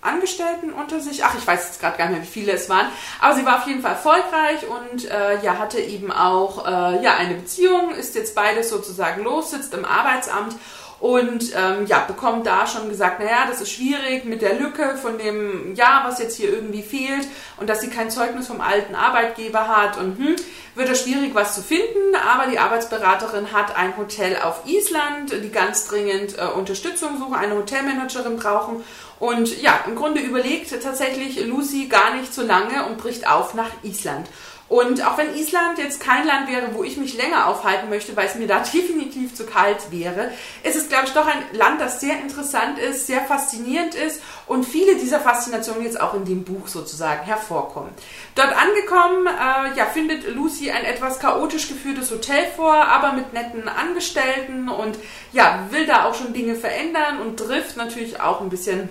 Angestellten 0.00 0.72
unter 0.72 1.00
sich. 1.00 1.24
Ach, 1.24 1.34
ich 1.36 1.46
weiß 1.46 1.66
jetzt 1.66 1.80
gerade 1.80 1.98
gar 1.98 2.06
nicht 2.06 2.18
mehr, 2.18 2.26
wie 2.26 2.30
viele 2.30 2.52
es 2.52 2.68
waren. 2.68 2.86
Aber 3.20 3.34
sie 3.34 3.44
war 3.44 3.58
auf 3.58 3.66
jeden 3.66 3.82
Fall 3.82 3.92
erfolgreich 3.92 4.60
und 4.68 5.08
äh, 5.08 5.40
ja, 5.42 5.58
hatte 5.58 5.78
eben 5.78 6.10
auch 6.10 6.66
äh, 6.66 7.02
ja, 7.02 7.16
eine 7.16 7.34
Beziehung, 7.34 7.90
ist 7.90 8.14
jetzt 8.16 8.34
beides 8.34 8.70
sozusagen 8.70 9.22
los, 9.22 9.50
sitzt 9.52 9.74
im 9.74 9.84
Arbeitsamt 9.84 10.56
und 11.00 11.52
ähm, 11.54 11.86
ja, 11.86 12.00
bekommt 12.00 12.46
da 12.46 12.66
schon 12.66 12.88
gesagt, 12.88 13.20
naja, 13.20 13.46
das 13.48 13.60
ist 13.60 13.70
schwierig 13.70 14.24
mit 14.24 14.42
der 14.42 14.54
Lücke 14.54 14.96
von 15.00 15.16
dem 15.16 15.74
Jahr, 15.74 16.04
was 16.04 16.18
jetzt 16.18 16.36
hier 16.36 16.52
irgendwie 16.52 16.82
fehlt 16.82 17.26
und 17.56 17.68
dass 17.68 17.80
sie 17.80 17.88
kein 17.88 18.10
Zeugnis 18.10 18.48
vom 18.48 18.60
alten 18.60 18.94
Arbeitgeber 18.96 19.68
hat 19.68 19.96
und 19.96 20.18
hm, 20.18 20.36
wird 20.74 20.88
es 20.88 21.02
schwierig, 21.02 21.34
was 21.34 21.54
zu 21.54 21.62
finden, 21.62 22.16
aber 22.16 22.50
die 22.50 22.58
Arbeitsberaterin 22.58 23.52
hat 23.52 23.76
ein 23.76 23.96
Hotel 23.96 24.36
auf 24.42 24.62
Island, 24.66 25.32
die 25.32 25.50
ganz 25.50 25.86
dringend 25.86 26.36
äh, 26.36 26.46
Unterstützung 26.46 27.18
suchen, 27.18 27.34
eine 27.34 27.54
Hotelmanagerin 27.54 28.36
brauchen 28.36 28.82
und 29.20 29.60
ja, 29.62 29.80
im 29.86 29.94
Grunde 29.94 30.20
überlegt 30.20 30.70
tatsächlich 30.82 31.44
Lucy 31.46 31.86
gar 31.86 32.14
nicht 32.14 32.34
so 32.34 32.42
lange 32.42 32.86
und 32.86 32.98
bricht 32.98 33.28
auf 33.28 33.54
nach 33.54 33.70
Island. 33.82 34.28
Und 34.68 35.04
auch 35.06 35.16
wenn 35.16 35.34
Island 35.34 35.78
jetzt 35.78 36.00
kein 36.00 36.26
Land 36.26 36.48
wäre, 36.48 36.74
wo 36.74 36.84
ich 36.84 36.98
mich 36.98 37.16
länger 37.16 37.46
aufhalten 37.46 37.88
möchte, 37.88 38.14
weil 38.16 38.26
es 38.26 38.34
mir 38.34 38.46
da 38.46 38.58
definitiv 38.74 39.34
zu 39.34 39.46
kalt 39.46 39.90
wäre, 39.90 40.30
ist 40.62 40.76
es, 40.76 40.88
glaube 40.88 41.06
ich, 41.06 41.14
doch 41.14 41.26
ein 41.26 41.42
Land, 41.52 41.80
das 41.80 42.00
sehr 42.00 42.20
interessant 42.20 42.78
ist, 42.78 43.06
sehr 43.06 43.22
faszinierend 43.22 43.94
ist 43.94 44.22
und 44.46 44.64
viele 44.64 44.96
dieser 44.96 45.20
Faszinationen 45.20 45.84
jetzt 45.84 46.00
auch 46.00 46.12
in 46.12 46.26
dem 46.26 46.44
Buch 46.44 46.68
sozusagen 46.68 47.24
hervorkommen. 47.24 47.90
Dort 48.34 48.54
angekommen, 48.54 49.26
äh, 49.26 49.78
ja, 49.78 49.86
findet 49.86 50.28
Lucy 50.34 50.70
ein 50.70 50.84
etwas 50.84 51.18
chaotisch 51.18 51.68
geführtes 51.68 52.10
Hotel 52.10 52.46
vor, 52.54 52.74
aber 52.74 53.12
mit 53.12 53.32
netten 53.32 53.68
Angestellten 53.68 54.68
und 54.68 54.98
ja, 55.32 55.66
will 55.70 55.86
da 55.86 56.04
auch 56.04 56.14
schon 56.14 56.34
Dinge 56.34 56.54
verändern 56.54 57.20
und 57.20 57.38
trifft 57.38 57.76
natürlich 57.78 58.20
auch 58.20 58.42
ein 58.42 58.50
bisschen 58.50 58.90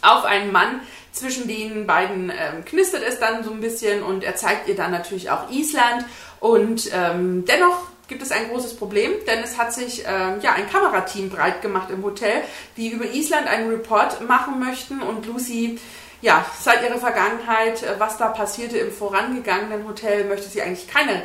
auf 0.00 0.24
einen 0.24 0.52
Mann, 0.52 0.80
zwischen 1.12 1.48
den 1.48 1.86
beiden 1.86 2.30
ähm, 2.30 2.64
knistert 2.64 3.02
es 3.02 3.18
dann 3.18 3.44
so 3.44 3.50
ein 3.50 3.60
bisschen 3.60 4.02
und 4.02 4.24
er 4.24 4.36
zeigt 4.36 4.68
ihr 4.68 4.76
dann 4.76 4.90
natürlich 4.90 5.30
auch 5.30 5.50
Island. 5.50 6.04
Und 6.40 6.90
ähm, 6.92 7.44
dennoch 7.46 7.88
gibt 8.08 8.22
es 8.22 8.32
ein 8.32 8.48
großes 8.48 8.76
Problem, 8.76 9.12
denn 9.26 9.40
es 9.42 9.58
hat 9.58 9.72
sich 9.72 10.04
ähm, 10.06 10.40
ja 10.40 10.52
ein 10.52 10.68
Kamerateam 10.70 11.30
breit 11.30 11.62
gemacht 11.62 11.90
im 11.90 12.02
Hotel, 12.02 12.42
die 12.76 12.88
über 12.88 13.04
Island 13.04 13.46
einen 13.46 13.70
Report 13.70 14.20
machen 14.26 14.58
möchten 14.58 15.00
und 15.02 15.26
Lucy 15.26 15.78
ja, 16.20 16.44
seit 16.58 16.82
ihrer 16.82 16.98
Vergangenheit, 16.98 17.82
äh, 17.82 17.94
was 17.98 18.16
da 18.18 18.28
passierte 18.28 18.78
im 18.78 18.90
vorangegangenen 18.90 19.86
Hotel, 19.86 20.24
möchte 20.24 20.48
sie 20.48 20.62
eigentlich 20.62 20.88
keine 20.88 21.24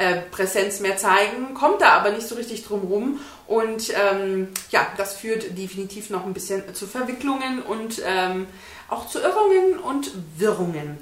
Kamerapräsenz 0.00 0.80
mehr 0.80 0.96
zeigen, 0.96 1.54
kommt 1.54 1.82
da 1.82 1.90
aber 1.90 2.10
nicht 2.10 2.26
so 2.26 2.34
richtig 2.34 2.64
drum 2.64 2.80
rum. 2.80 3.20
Und 3.46 3.92
ähm, 3.94 4.48
ja, 4.70 4.86
das 4.96 5.16
führt 5.16 5.58
definitiv 5.58 6.10
noch 6.10 6.24
ein 6.24 6.32
bisschen 6.32 6.74
zu 6.74 6.86
Verwicklungen 6.86 7.62
und 7.62 8.00
ähm, 8.04 8.46
auch 8.88 9.06
zu 9.08 9.20
Irrungen 9.20 9.78
und 9.78 10.10
Wirrungen. 10.36 10.98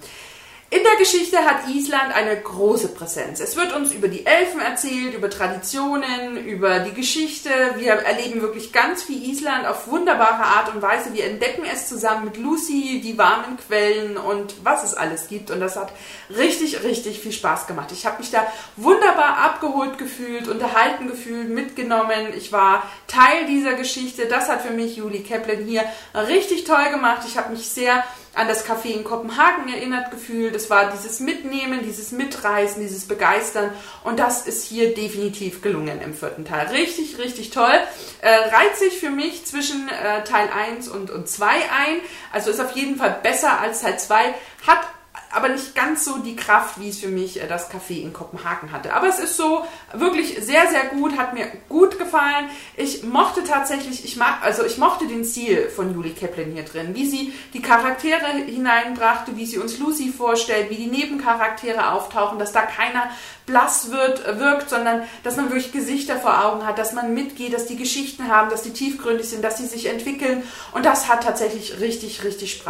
In 0.71 0.83
der 0.83 0.97
Geschichte 0.99 1.39
hat 1.39 1.67
Island 1.67 2.15
eine 2.15 2.39
große 2.39 2.89
Präsenz. 2.89 3.41
Es 3.41 3.57
wird 3.57 3.75
uns 3.75 3.95
über 3.95 4.07
die 4.07 4.27
Elfen 4.27 4.61
erzählt, 4.61 5.15
über 5.15 5.31
Traditionen, 5.31 6.37
über 6.45 6.81
die 6.81 6.93
Geschichte. 6.93 7.49
Wir 7.79 7.93
erleben 7.93 8.43
wirklich 8.43 8.71
ganz 8.71 9.03
viel 9.03 9.31
Island 9.31 9.67
auf 9.67 9.89
wunderbare 9.89 10.43
Art 10.43 10.75
und 10.75 10.83
Weise. 10.83 11.15
Wir 11.15 11.25
entdecken 11.25 11.63
es 11.73 11.89
zusammen 11.89 12.27
mit 12.27 12.37
Lucy, 12.37 13.01
die 13.03 13.17
warmen 13.17 13.57
Quellen 13.67 14.19
und 14.19 14.57
was 14.63 14.85
es 14.85 14.93
alles 14.93 15.29
gibt. 15.29 15.51
Und 15.51 15.61
das 15.61 15.77
hat 15.77 15.91
richtig, 16.29 16.83
richtig 16.83 17.19
viel 17.21 17.33
Spaß 17.33 17.67
gemacht. 17.67 17.91
Ich 17.93 18.05
habe 18.05 18.19
mich 18.19 18.31
da 18.31 18.47
wunderbar 18.77 19.39
abgeholt 19.39 19.97
gefühlt, 19.97 20.49
unterhalten 20.49 21.09
gefühlt, 21.09 21.49
mitgenommen. 21.49 22.35
Ich 22.37 22.53
war 22.53 22.83
Teil 23.07 23.47
dieser 23.47 23.73
Geschichte. 23.73 24.27
Das 24.27 24.51
hat 24.51 24.61
für 24.61 24.75
mich 24.75 24.97
Julie 24.97 25.23
Kaplan 25.23 25.65
hier 25.65 25.85
richtig 26.15 26.65
toll 26.65 26.91
gemacht. 26.91 27.23
Ich 27.27 27.39
habe 27.39 27.53
mich 27.53 27.71
sehr 27.71 28.05
an 28.39 28.47
das 28.47 28.65
Café 28.65 28.95
in 28.95 29.03
Kopenhagen 29.03 29.69
erinnert 29.69 30.13
gefühlt. 30.13 30.55
Es 30.55 30.71
war 30.71 30.93
dieses 30.93 31.19
Mitnehmen, 31.19 31.83
dieses 31.83 32.13
Mitreißen, 32.13 32.81
dieses 32.81 33.09
Begeistern 33.09 33.71
und 34.05 34.21
das 34.21 34.47
ist 34.47 34.65
hier 34.65 34.95
definitiv 34.95 35.61
gelungen 35.61 36.01
im 36.01 36.15
vierten 36.15 36.45
Teil. 36.45 36.69
Richtig, 36.69 37.19
richtig 37.19 37.51
toll. 37.51 37.75
Äh, 38.23 38.31
reiht 38.31 38.77
sich 38.77 38.99
für 38.99 39.11
mich 39.11 39.45
zwischen 39.45 39.89
äh, 39.89 40.23
Teil 40.23 40.49
1 40.57 40.89
und, 40.89 41.11
und 41.11 41.29
2 41.29 41.47
ein. 41.49 42.01
Also 42.33 42.51
ist 42.51 42.61
auf 42.61 42.77
jeden 42.77 42.97
Fall 42.97 43.19
besser 43.23 43.61
als 43.61 43.81
Teil 43.81 43.99
2. 43.99 44.35
Hat 44.67 44.87
aber 45.33 45.49
nicht 45.49 45.75
ganz 45.75 46.05
so 46.05 46.19
die 46.19 46.37
Kraft, 46.37 46.81
wie 46.81 46.89
es 46.89 46.99
für 46.99 47.09
mich 47.09 47.41
äh, 47.41 47.47
das 47.47 47.71
Café 47.71 48.03
in 48.03 48.13
Kopenhagen 48.13 48.73
hatte. 48.73 48.95
Aber 48.95 49.09
es 49.09 49.19
ist 49.19 49.37
so 49.37 49.65
wirklich 49.93 50.39
sehr, 50.41 50.69
sehr 50.69 50.87
gut, 50.87 51.17
hat 51.19 51.35
mir 51.35 51.47
gut 51.69 51.99
gefallen. 51.99 52.49
Ich 52.77 53.03
mochte 53.03 53.45
tatsächlich, 53.45 54.05
ich 54.05 54.17
mag, 54.17 54.43
also 54.43 54.65
ich 54.65 54.79
mochte 54.79 55.07
den 55.07 55.25
Stil 55.25 55.69
von 55.69 55.93
Julie 55.95 56.15
Kaplan 56.15 56.53
hier 56.53 56.65
drin, 56.65 56.95
wie 56.95 57.07
sie 57.07 57.33
die 57.53 57.63
Charaktere 57.63 58.27
hineinbrachte, 58.47 59.37
wie 59.37 59.47
sie 59.47 59.59
uns 59.59 59.79
Lucy 59.79 60.11
vorstellt, 60.11 60.71
wie 60.71 60.77
die 60.77 60.87
Nebencharaktere 60.87 61.93
auftauchen, 61.93 62.39
dass 62.39 62.53
da 62.53 62.63
keiner 62.63 63.11
blass 63.49 63.91
wird, 63.91 64.39
wirkt, 64.39 64.71
sondern 64.71 65.03
dass 65.25 65.37
man 65.37 65.47
wirklich 65.47 65.73
Gesichter 65.73 66.17
vor 66.17 66.45
Augen 66.45 66.67
hat, 66.67 66.79
dass 66.79 66.93
man 66.93 67.15
mitgeht, 67.15 67.55
dass 67.55 67.67
die 67.67 67.77
Geschichten 67.77 68.29
haben, 68.29 68.51
dass 68.51 68.63
die 68.63 68.73
tiefgründig 68.73 69.29
sind, 69.29 69.43
dass 69.43 69.57
sie 69.57 69.67
sich 69.67 69.87
entwickeln. 69.87 70.43
Und 70.73 70.85
das 70.85 71.09
hat 71.09 71.25
tatsächlich 71.25 71.81
richtig, 71.81 72.23
richtig 72.25 72.63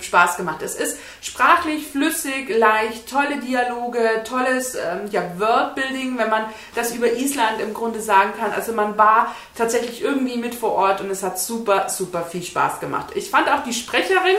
Spaß 0.00 0.36
gemacht. 0.36 0.62
Es 0.62 0.74
ist 0.74 0.98
sprachlich 1.22 1.86
flüssig, 1.96 2.50
leicht, 2.50 3.08
tolle 3.08 3.38
Dialoge, 3.38 4.22
tolles 4.24 4.74
ähm, 4.74 5.08
ja, 5.10 5.22
Worldbuilding, 5.38 6.18
wenn 6.18 6.28
man 6.28 6.44
das 6.74 6.94
über 6.94 7.10
Island 7.10 7.60
im 7.60 7.72
Grunde 7.72 8.00
sagen 8.00 8.32
kann. 8.38 8.52
Also 8.52 8.72
man 8.72 8.98
war 8.98 9.34
tatsächlich 9.56 10.02
irgendwie 10.02 10.36
mit 10.36 10.54
vor 10.54 10.72
Ort 10.72 11.00
und 11.00 11.10
es 11.10 11.22
hat 11.22 11.38
super, 11.38 11.88
super 11.88 12.22
viel 12.22 12.42
Spaß 12.42 12.80
gemacht. 12.80 13.08
Ich 13.14 13.30
fand 13.30 13.48
auch 13.48 13.64
die 13.64 13.72
Sprecherin, 13.72 14.36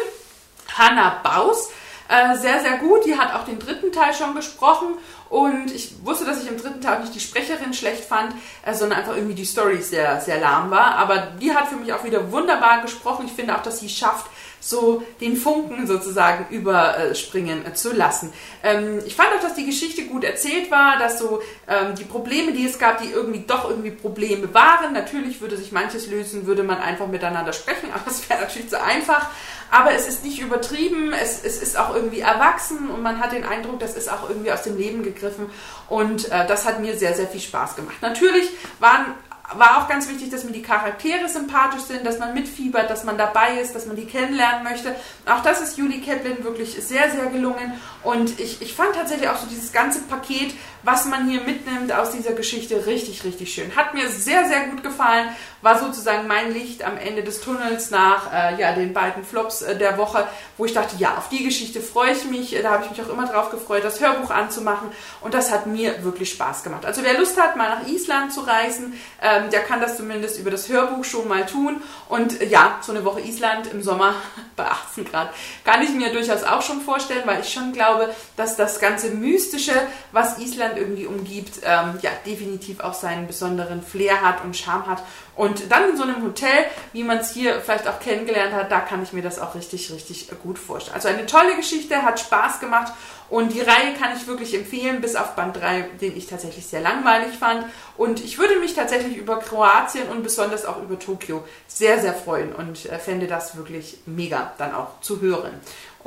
Hannah 0.77 1.19
Baus, 1.23 1.71
äh, 2.09 2.37
sehr, 2.37 2.61
sehr 2.61 2.77
gut. 2.77 3.05
Die 3.05 3.17
hat 3.17 3.33
auch 3.33 3.45
den 3.45 3.59
dritten 3.59 3.91
Teil 3.91 4.13
schon 4.13 4.35
gesprochen 4.35 4.95
und 5.29 5.71
ich 5.73 6.05
wusste, 6.05 6.25
dass 6.25 6.41
ich 6.41 6.49
im 6.49 6.57
dritten 6.57 6.79
Teil 6.79 7.01
nicht 7.01 7.15
die 7.15 7.19
Sprecherin 7.19 7.73
schlecht 7.73 8.05
fand, 8.05 8.33
äh, 8.65 8.73
sondern 8.73 8.99
einfach 8.99 9.15
irgendwie 9.15 9.35
die 9.35 9.45
Story 9.45 9.81
sehr, 9.81 10.21
sehr 10.21 10.39
lahm 10.39 10.69
war. 10.69 10.95
Aber 10.95 11.17
die 11.41 11.53
hat 11.53 11.67
für 11.67 11.75
mich 11.75 11.91
auch 11.91 12.03
wieder 12.03 12.31
wunderbar 12.31 12.81
gesprochen. 12.81 13.25
Ich 13.25 13.33
finde 13.33 13.55
auch, 13.55 13.63
dass 13.63 13.79
sie 13.79 13.89
schafft, 13.89 14.27
so 14.59 15.03
den 15.21 15.35
Funken 15.37 15.87
sozusagen 15.87 16.53
überspringen 16.53 17.65
äh, 17.65 17.73
zu 17.73 17.93
lassen. 17.93 18.33
Ähm, 18.63 18.99
ich 19.05 19.15
fand 19.15 19.29
auch, 19.37 19.41
dass 19.41 19.55
die 19.55 19.65
Geschichte 19.65 20.05
gut 20.05 20.23
erzählt 20.23 20.71
war, 20.71 20.97
dass 20.97 21.19
so 21.19 21.41
ähm, 21.67 21.95
die 21.95 22.03
Probleme, 22.03 22.53
die 22.53 22.65
es 22.65 22.79
gab, 22.79 23.01
die 23.01 23.09
irgendwie 23.09 23.43
doch 23.45 23.69
irgendwie 23.69 23.91
Probleme 23.91 24.53
waren. 24.53 24.93
Natürlich 24.93 25.41
würde 25.41 25.57
sich 25.57 25.71
manches 25.71 26.07
lösen, 26.07 26.45
würde 26.45 26.63
man 26.63 26.79
einfach 26.79 27.07
miteinander 27.07 27.53
sprechen, 27.53 27.89
aber 27.93 28.09
es 28.09 28.29
wäre 28.29 28.41
natürlich 28.41 28.69
zu 28.69 28.81
einfach. 28.81 29.29
Aber 29.69 29.91
es 29.91 30.07
ist 30.07 30.23
nicht 30.23 30.39
übertrieben, 30.39 31.11
es, 31.11 31.43
es 31.43 31.61
ist 31.61 31.77
auch 31.77 31.93
irgendwie 31.93 32.21
erwachsen 32.21 32.89
und 32.89 33.01
man 33.01 33.19
hat 33.19 33.33
den 33.33 33.43
Eindruck, 33.43 33.79
das 33.79 33.95
ist 33.95 34.09
auch 34.09 34.29
irgendwie 34.29 34.51
aus 34.51 34.63
dem 34.63 34.77
Leben 34.77 35.03
gegriffen. 35.03 35.49
Und 35.89 36.31
äh, 36.31 36.47
das 36.47 36.65
hat 36.65 36.79
mir 36.79 36.97
sehr, 36.97 37.13
sehr 37.13 37.27
viel 37.27 37.41
Spaß 37.41 37.75
gemacht. 37.75 37.97
Natürlich 38.01 38.49
waren 38.79 39.13
war 39.55 39.77
auch 39.77 39.87
ganz 39.87 40.09
wichtig, 40.09 40.29
dass 40.29 40.43
mir 40.43 40.51
die 40.51 40.61
Charaktere 40.61 41.29
sympathisch 41.29 41.83
sind, 41.83 42.05
dass 42.05 42.19
man 42.19 42.33
mitfiebert, 42.33 42.89
dass 42.89 43.05
man 43.05 43.17
dabei 43.17 43.59
ist, 43.61 43.73
dass 43.73 43.85
man 43.85 43.95
die 43.95 44.05
kennenlernen 44.05 44.63
möchte. 44.63 44.93
Auch 45.25 45.41
das 45.41 45.61
ist 45.61 45.77
Julie 45.77 46.01
Kaplan 46.01 46.43
wirklich 46.43 46.73
sehr, 46.73 47.09
sehr 47.11 47.27
gelungen. 47.27 47.73
Und 48.03 48.39
ich, 48.39 48.61
ich 48.61 48.73
fand 48.73 48.93
tatsächlich 48.93 49.29
auch 49.29 49.37
so 49.37 49.47
dieses 49.47 49.71
ganze 49.71 50.01
Paket, 50.01 50.53
was 50.83 51.05
man 51.05 51.29
hier 51.29 51.41
mitnimmt 51.41 51.93
aus 51.93 52.11
dieser 52.11 52.33
Geschichte, 52.33 52.85
richtig, 52.85 53.23
richtig 53.23 53.53
schön. 53.53 53.73
Hat 53.75 53.93
mir 53.93 54.09
sehr, 54.09 54.47
sehr 54.47 54.67
gut 54.67 54.83
gefallen. 54.83 55.29
War 55.61 55.79
sozusagen 55.79 56.27
mein 56.27 56.53
Licht 56.53 56.83
am 56.83 56.97
Ende 56.97 57.23
des 57.23 57.41
Tunnels 57.41 57.89
nach 57.89 58.31
äh, 58.31 58.59
ja, 58.59 58.73
den 58.73 58.93
beiden 58.93 59.23
Flops 59.23 59.61
äh, 59.61 59.77
der 59.77 59.97
Woche, 59.97 60.27
wo 60.57 60.65
ich 60.65 60.73
dachte, 60.73 60.95
ja, 60.97 61.17
auf 61.17 61.29
die 61.29 61.43
Geschichte 61.43 61.81
freue 61.81 62.11
ich 62.11 62.25
mich. 62.25 62.55
Da 62.61 62.71
habe 62.71 62.83
ich 62.83 62.91
mich 62.91 63.01
auch 63.01 63.11
immer 63.11 63.27
drauf 63.27 63.49
gefreut, 63.49 63.83
das 63.83 63.99
Hörbuch 63.99 64.29
anzumachen. 64.29 64.89
Und 65.21 65.33
das 65.33 65.51
hat 65.51 65.65
mir 65.65 66.03
wirklich 66.03 66.31
Spaß 66.31 66.63
gemacht. 66.63 66.85
Also 66.85 67.03
wer 67.03 67.17
Lust 67.17 67.39
hat, 67.41 67.55
mal 67.55 67.69
nach 67.69 67.87
Island 67.87 68.33
zu 68.33 68.41
reisen, 68.41 68.93
ähm, 69.21 69.49
der 69.49 69.61
kann 69.61 69.81
das 69.81 69.97
zumindest 69.97 70.39
über 70.39 70.51
das 70.51 70.69
Hörbuch 70.69 71.03
schon 71.03 71.27
mal 71.27 71.45
tun. 71.45 71.81
Und 72.09 72.41
äh, 72.41 72.45
ja, 72.45 72.79
so 72.81 72.91
eine 72.91 73.03
Woche 73.03 73.21
Island 73.21 73.67
im 73.67 73.81
Sommer 73.81 74.15
bei 74.55 74.65
18 74.65 75.05
Grad 75.05 75.29
kann 75.63 75.81
ich 75.81 75.89
mir 75.89 76.11
durchaus 76.11 76.43
auch 76.43 76.61
schon 76.61 76.81
vorstellen, 76.81 77.23
weil 77.25 77.41
ich 77.41 77.51
schon 77.51 77.73
glaube, 77.73 78.09
dass 78.35 78.55
das 78.55 78.79
ganze 78.79 79.09
Mystische, 79.09 79.73
was 80.11 80.39
Island 80.39 80.77
irgendwie 80.77 81.05
umgibt, 81.05 81.59
ähm, 81.63 81.99
ja, 82.01 82.11
definitiv 82.25 82.79
auch 82.79 82.93
seinen 82.93 83.27
besonderen 83.27 83.81
Flair 83.81 84.21
hat 84.21 84.43
und 84.43 84.55
Charme 84.55 84.87
hat. 84.87 85.03
Und 85.35 85.46
dann 85.69 85.89
in 85.89 85.97
so 85.97 86.03
einem 86.03 86.23
Hotel, 86.23 86.65
wie 86.93 87.03
man 87.03 87.17
es 87.17 87.31
hier 87.31 87.61
vielleicht 87.61 87.87
auch 87.87 87.99
kennengelernt 87.99 88.53
hat, 88.53 88.71
da 88.71 88.79
kann 88.79 89.03
ich 89.03 89.13
mir 89.13 89.21
das 89.21 89.39
auch 89.39 89.55
richtig, 89.55 89.91
richtig 89.91 90.29
gut 90.43 90.57
vorstellen. 90.57 90.95
Also 90.95 91.07
eine 91.07 91.25
tolle 91.25 91.55
Geschichte, 91.55 92.01
hat 92.03 92.19
Spaß 92.19 92.59
gemacht 92.59 92.93
und 93.29 93.53
die 93.53 93.61
Reihe 93.61 93.93
kann 93.99 94.15
ich 94.15 94.25
wirklich 94.27 94.53
empfehlen, 94.53 95.01
bis 95.01 95.15
auf 95.15 95.35
Band 95.35 95.57
3, 95.57 95.89
den 96.01 96.15
ich 96.15 96.27
tatsächlich 96.27 96.65
sehr 96.65 96.81
langweilig 96.81 97.37
fand. 97.37 97.65
Und 97.97 98.23
ich 98.23 98.37
würde 98.37 98.57
mich 98.59 98.73
tatsächlich 98.73 99.17
über 99.17 99.39
Kroatien 99.39 100.07
und 100.07 100.23
besonders 100.23 100.65
auch 100.65 100.81
über 100.81 100.97
Tokio 100.97 101.43
sehr, 101.67 101.99
sehr 101.99 102.13
freuen 102.13 102.53
und 102.53 102.85
äh, 102.85 102.99
fände 102.99 103.27
das 103.27 103.57
wirklich 103.57 103.99
mega 104.05 104.53
dann 104.57 104.73
auch 104.73 105.01
zu 105.01 105.19
hören. 105.19 105.51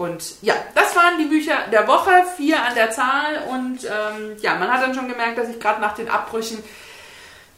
Und 0.01 0.37
ja, 0.41 0.55
das 0.75 0.97
waren 0.97 1.19
die 1.19 1.27
Bücher 1.27 1.59
der 1.71 1.87
Woche, 1.87 2.11
vier 2.39 2.63
an 2.63 2.75
der 2.75 2.91
Zahl. 2.91 3.43
Und 3.51 3.85
ähm, 3.85 4.37
ja, 4.41 4.55
man 4.55 4.73
hat 4.73 4.83
dann 4.83 4.95
schon 4.95 5.09
gemerkt, 5.09 5.37
dass 5.37 5.51
ich 5.51 5.61
gerade 5.61 5.79
nach 5.83 5.95
den 5.95 6.09
Abbrüchen 6.09 6.65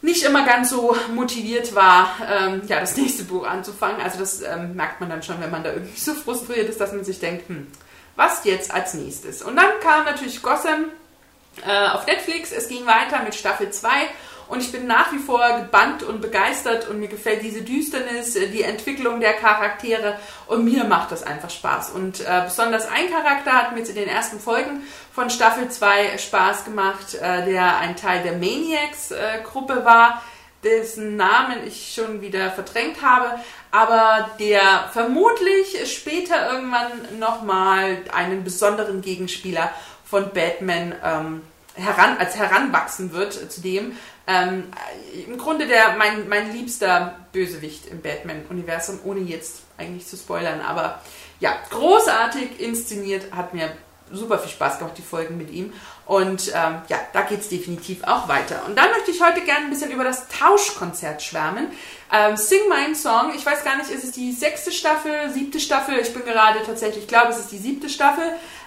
nicht 0.03 0.23
immer 0.23 0.45
ganz 0.45 0.69
so 0.69 0.95
motiviert 1.15 1.73
war, 1.73 2.09
ähm, 2.29 2.61
ja, 2.67 2.81
das 2.81 2.97
nächste 2.97 3.23
Buch 3.23 3.47
anzufangen. 3.47 4.01
Also 4.01 4.19
das 4.19 4.41
ähm, 4.41 4.75
merkt 4.75 4.99
man 4.99 5.09
dann 5.09 5.23
schon, 5.23 5.39
wenn 5.39 5.49
man 5.49 5.63
da 5.63 5.71
irgendwie 5.71 5.97
so 5.97 6.13
frustriert 6.13 6.69
ist, 6.69 6.79
dass 6.81 6.91
man 6.91 7.05
sich 7.05 7.19
denkt, 7.19 7.47
hm, 7.47 7.67
was 8.17 8.43
jetzt 8.43 8.71
als 8.73 8.93
nächstes? 8.93 9.41
Und 9.41 9.55
dann 9.55 9.79
kam 9.81 10.03
natürlich 10.03 10.41
Gotham 10.41 10.87
äh, 11.65 11.87
auf 11.87 12.05
Netflix. 12.05 12.51
Es 12.51 12.67
ging 12.67 12.85
weiter 12.85 13.23
mit 13.23 13.33
Staffel 13.33 13.71
2 13.71 13.89
und 14.53 14.61
ich 14.61 14.71
bin 14.71 14.85
nach 14.85 15.11
wie 15.11 15.17
vor 15.17 15.41
gebannt 15.61 16.03
und 16.03 16.21
begeistert 16.21 16.87
und 16.87 16.99
mir 16.99 17.07
gefällt 17.07 17.41
diese 17.41 17.63
Düsternis, 17.63 18.35
äh, 18.35 18.47
die 18.49 18.61
Entwicklung 18.61 19.19
der 19.19 19.33
Charaktere 19.33 20.19
und 20.45 20.63
mir 20.63 20.83
macht 20.83 21.11
das 21.11 21.23
einfach 21.23 21.49
Spaß. 21.49 21.89
Und 21.89 22.21
äh, 22.21 22.43
besonders 22.45 22.87
ein 22.87 23.09
Charakter 23.09 23.51
hat 23.53 23.71
mir 23.71 23.79
jetzt 23.79 23.89
in 23.89 23.95
den 23.95 24.07
ersten 24.07 24.39
Folgen 24.39 24.83
von 25.11 25.31
Staffel 25.31 25.69
2 25.69 26.19
Spaß 26.19 26.65
gemacht, 26.65 27.15
äh, 27.15 27.45
der 27.45 27.79
ein 27.79 27.95
Teil 27.95 28.21
der 28.21 28.33
Maniacs-Gruppe 28.33 29.73
äh, 29.73 29.85
war 29.85 30.21
dessen 30.63 31.17
Namen 31.17 31.67
ich 31.67 31.93
schon 31.93 32.21
wieder 32.21 32.49
verdrängt 32.49 33.01
habe, 33.01 33.37
aber 33.71 34.29
der 34.39 34.89
vermutlich 34.93 35.93
später 35.93 36.53
irgendwann 36.53 37.19
nochmal 37.19 37.97
einen 38.13 38.45
besonderen 38.45 39.01
Gegenspieler 39.01 39.71
von 40.05 40.29
Batman 40.33 40.95
ähm, 41.03 41.41
heran, 41.75 42.17
als 42.17 42.35
heranwachsen 42.35 43.13
wird 43.13 43.33
zu 43.33 43.61
dem. 43.61 43.93
Ähm, 44.27 44.65
Im 45.27 45.37
Grunde 45.37 45.67
der 45.67 45.95
mein, 45.97 46.29
mein 46.29 46.53
liebster 46.53 47.19
Bösewicht 47.31 47.87
im 47.87 48.01
Batman-Universum, 48.01 48.99
ohne 49.03 49.21
jetzt 49.21 49.63
eigentlich 49.77 50.07
zu 50.07 50.15
spoilern, 50.15 50.61
aber 50.61 51.01
ja, 51.39 51.57
großartig 51.71 52.59
inszeniert, 52.59 53.33
hat 53.33 53.53
mir 53.53 53.69
super 54.13 54.39
viel 54.39 54.51
Spaß 54.51 54.79
gemacht, 54.79 54.97
die 54.97 55.01
Folgen 55.01 55.37
mit 55.37 55.51
ihm. 55.51 55.73
Und 56.05 56.49
ähm, 56.49 56.81
ja, 56.89 56.97
da 57.13 57.21
geht 57.21 57.39
es 57.39 57.49
definitiv 57.49 58.03
auch 58.03 58.27
weiter. 58.27 58.63
Und 58.67 58.77
dann 58.77 58.91
möchte 58.91 59.11
ich 59.11 59.21
heute 59.21 59.41
gerne 59.41 59.65
ein 59.65 59.69
bisschen 59.69 59.91
über 59.91 60.03
das 60.03 60.27
Tauschkonzert 60.27 61.21
schwärmen. 61.21 61.67
Ähm, 62.11 62.35
Sing 62.35 62.59
My 62.67 62.93
Song, 62.93 63.31
ich 63.35 63.45
weiß 63.45 63.63
gar 63.63 63.77
nicht, 63.77 63.89
ist 63.89 64.03
es 64.03 64.11
die 64.11 64.33
sechste 64.33 64.71
Staffel, 64.71 65.29
siebte 65.29 65.59
Staffel? 65.59 65.97
Ich 65.99 66.13
bin 66.13 66.23
gerade 66.25 66.59
tatsächlich, 66.65 67.03
ich 67.03 67.07
glaube, 67.07 67.29
es 67.29 67.39
ist 67.39 67.51
die 67.51 67.57
siebte 67.57 67.89
Staffel. 67.89 68.23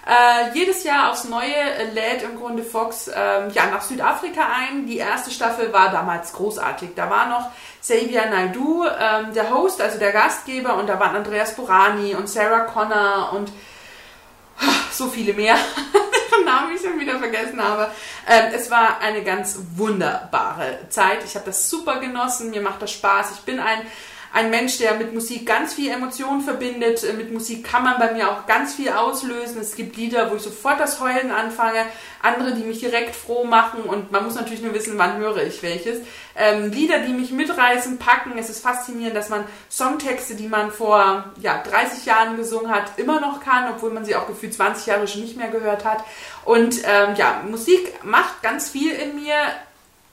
Äh, 0.07 0.55
jedes 0.55 0.85
Jahr 0.85 1.11
aufs 1.11 1.25
Neue 1.25 1.91
lädt 1.93 2.23
im 2.23 2.37
Grunde 2.37 2.63
Fox 2.63 3.09
ähm, 3.09 3.51
ja, 3.53 3.67
nach 3.67 3.83
Südafrika 3.83 4.49
ein. 4.57 4.87
Die 4.87 4.99
erste 4.99 5.31
Staffel 5.31 5.73
war 5.73 5.91
damals 5.91 6.33
großartig. 6.33 6.91
Da 6.95 7.11
war 7.11 7.29
noch 7.29 7.51
Xavier 7.83 8.27
Naidu 8.27 8.85
ähm, 8.85 9.35
der 9.35 9.51
Host, 9.51 9.81
also 9.81 9.99
der 9.99 10.13
Gastgeber, 10.13 10.77
und 10.77 10.89
da 10.89 10.99
waren 10.99 11.17
Andreas 11.17 11.55
Burani 11.55 12.15
und 12.15 12.29
Sarah 12.29 12.61
Connor 12.61 13.33
und 13.33 13.53
so 14.92 15.09
viele 15.09 15.35
mehr, 15.35 15.57
Namen 16.47 16.75
ich 16.75 16.81
schon 16.81 16.99
wieder 16.99 17.19
vergessen 17.19 17.62
habe. 17.62 17.90
Ähm, 18.27 18.53
es 18.55 18.71
war 18.71 19.01
eine 19.01 19.23
ganz 19.23 19.59
wunderbare 19.75 20.88
Zeit. 20.88 21.25
Ich 21.25 21.35
habe 21.35 21.47
das 21.47 21.69
super 21.69 21.99
genossen, 21.99 22.51
mir 22.51 22.62
macht 22.62 22.81
das 22.81 22.92
Spaß. 22.92 23.33
Ich 23.33 23.40
bin 23.40 23.61
ein 23.61 23.83
ein 24.33 24.51
Mensch, 24.51 24.79
der 24.79 24.95
mit 24.95 25.15
Musik 25.15 25.47
ganz 25.47 25.75
viel 25.75 25.91
Emotionen 25.91 26.43
verbindet. 26.43 27.05
Äh, 27.05 27.12
mit 27.15 27.33
Musik 27.33 27.65
kann 27.65 27.85
man 27.85 27.99
bei 27.99 28.12
mir 28.12 28.31
auch 28.31 28.47
ganz 28.47 28.75
viel 28.75 28.91
auslösen. 28.91 29.61
Es 29.61 29.75
gibt 29.75 29.97
Lieder, 29.97 30.31
wo 30.31 30.37
ich 30.37 30.43
sofort 30.43 30.79
das 30.81 31.01
Heulen 31.01 31.31
anfange, 31.31 31.85
andere, 32.23 32.53
die 32.53 32.65
mich 32.65 32.81
direkt 32.81 33.15
froh 33.15 33.45
machen 33.45 33.83
und 33.83 34.11
man 34.11 34.25
muss 34.25 34.35
natürlich 34.35 34.62
nur 34.62 34.75
wissen, 34.75 34.99
wann 34.99 35.19
höre 35.19 35.43
ich 35.43 35.62
welches. 35.62 36.01
Ähm, 36.35 36.71
Lieder, 36.71 36.99
die 37.01 37.12
mich 37.12 37.31
mitreißen, 37.31 37.99
packen. 37.99 38.37
Es 38.39 38.51
ist 38.51 38.62
faszinierend, 38.62 39.17
dass 39.17 39.29
man 39.29 39.45
Songtexte, 39.71 40.35
die 40.35 40.49
man 40.49 40.71
vor 40.71 41.33
ja, 41.41 41.62
30 41.62 42.05
Jahren 42.05 42.37
gesungen 42.37 42.71
hat, 42.71 42.99
immer 42.99 43.21
noch 43.21 43.41
kann, 43.41 43.71
obwohl 43.71 43.91
man 43.91 44.05
sie 44.05 44.17
auch 44.17 44.27
gefühlt 44.27 44.55
20 44.55 44.87
Jahre 44.87 45.09
schon 45.09 45.23
nicht 45.23 45.37
mehr 45.37 45.49
gehört 45.49 45.85
hat. 45.85 46.05
Und 46.45 46.79
ähm, 46.85 47.15
ja, 47.17 47.43
Musik 47.49 48.05
macht 48.05 48.43
ganz 48.43 48.71
viel 48.71 48.93
in 48.93 49.17
mir 49.17 49.35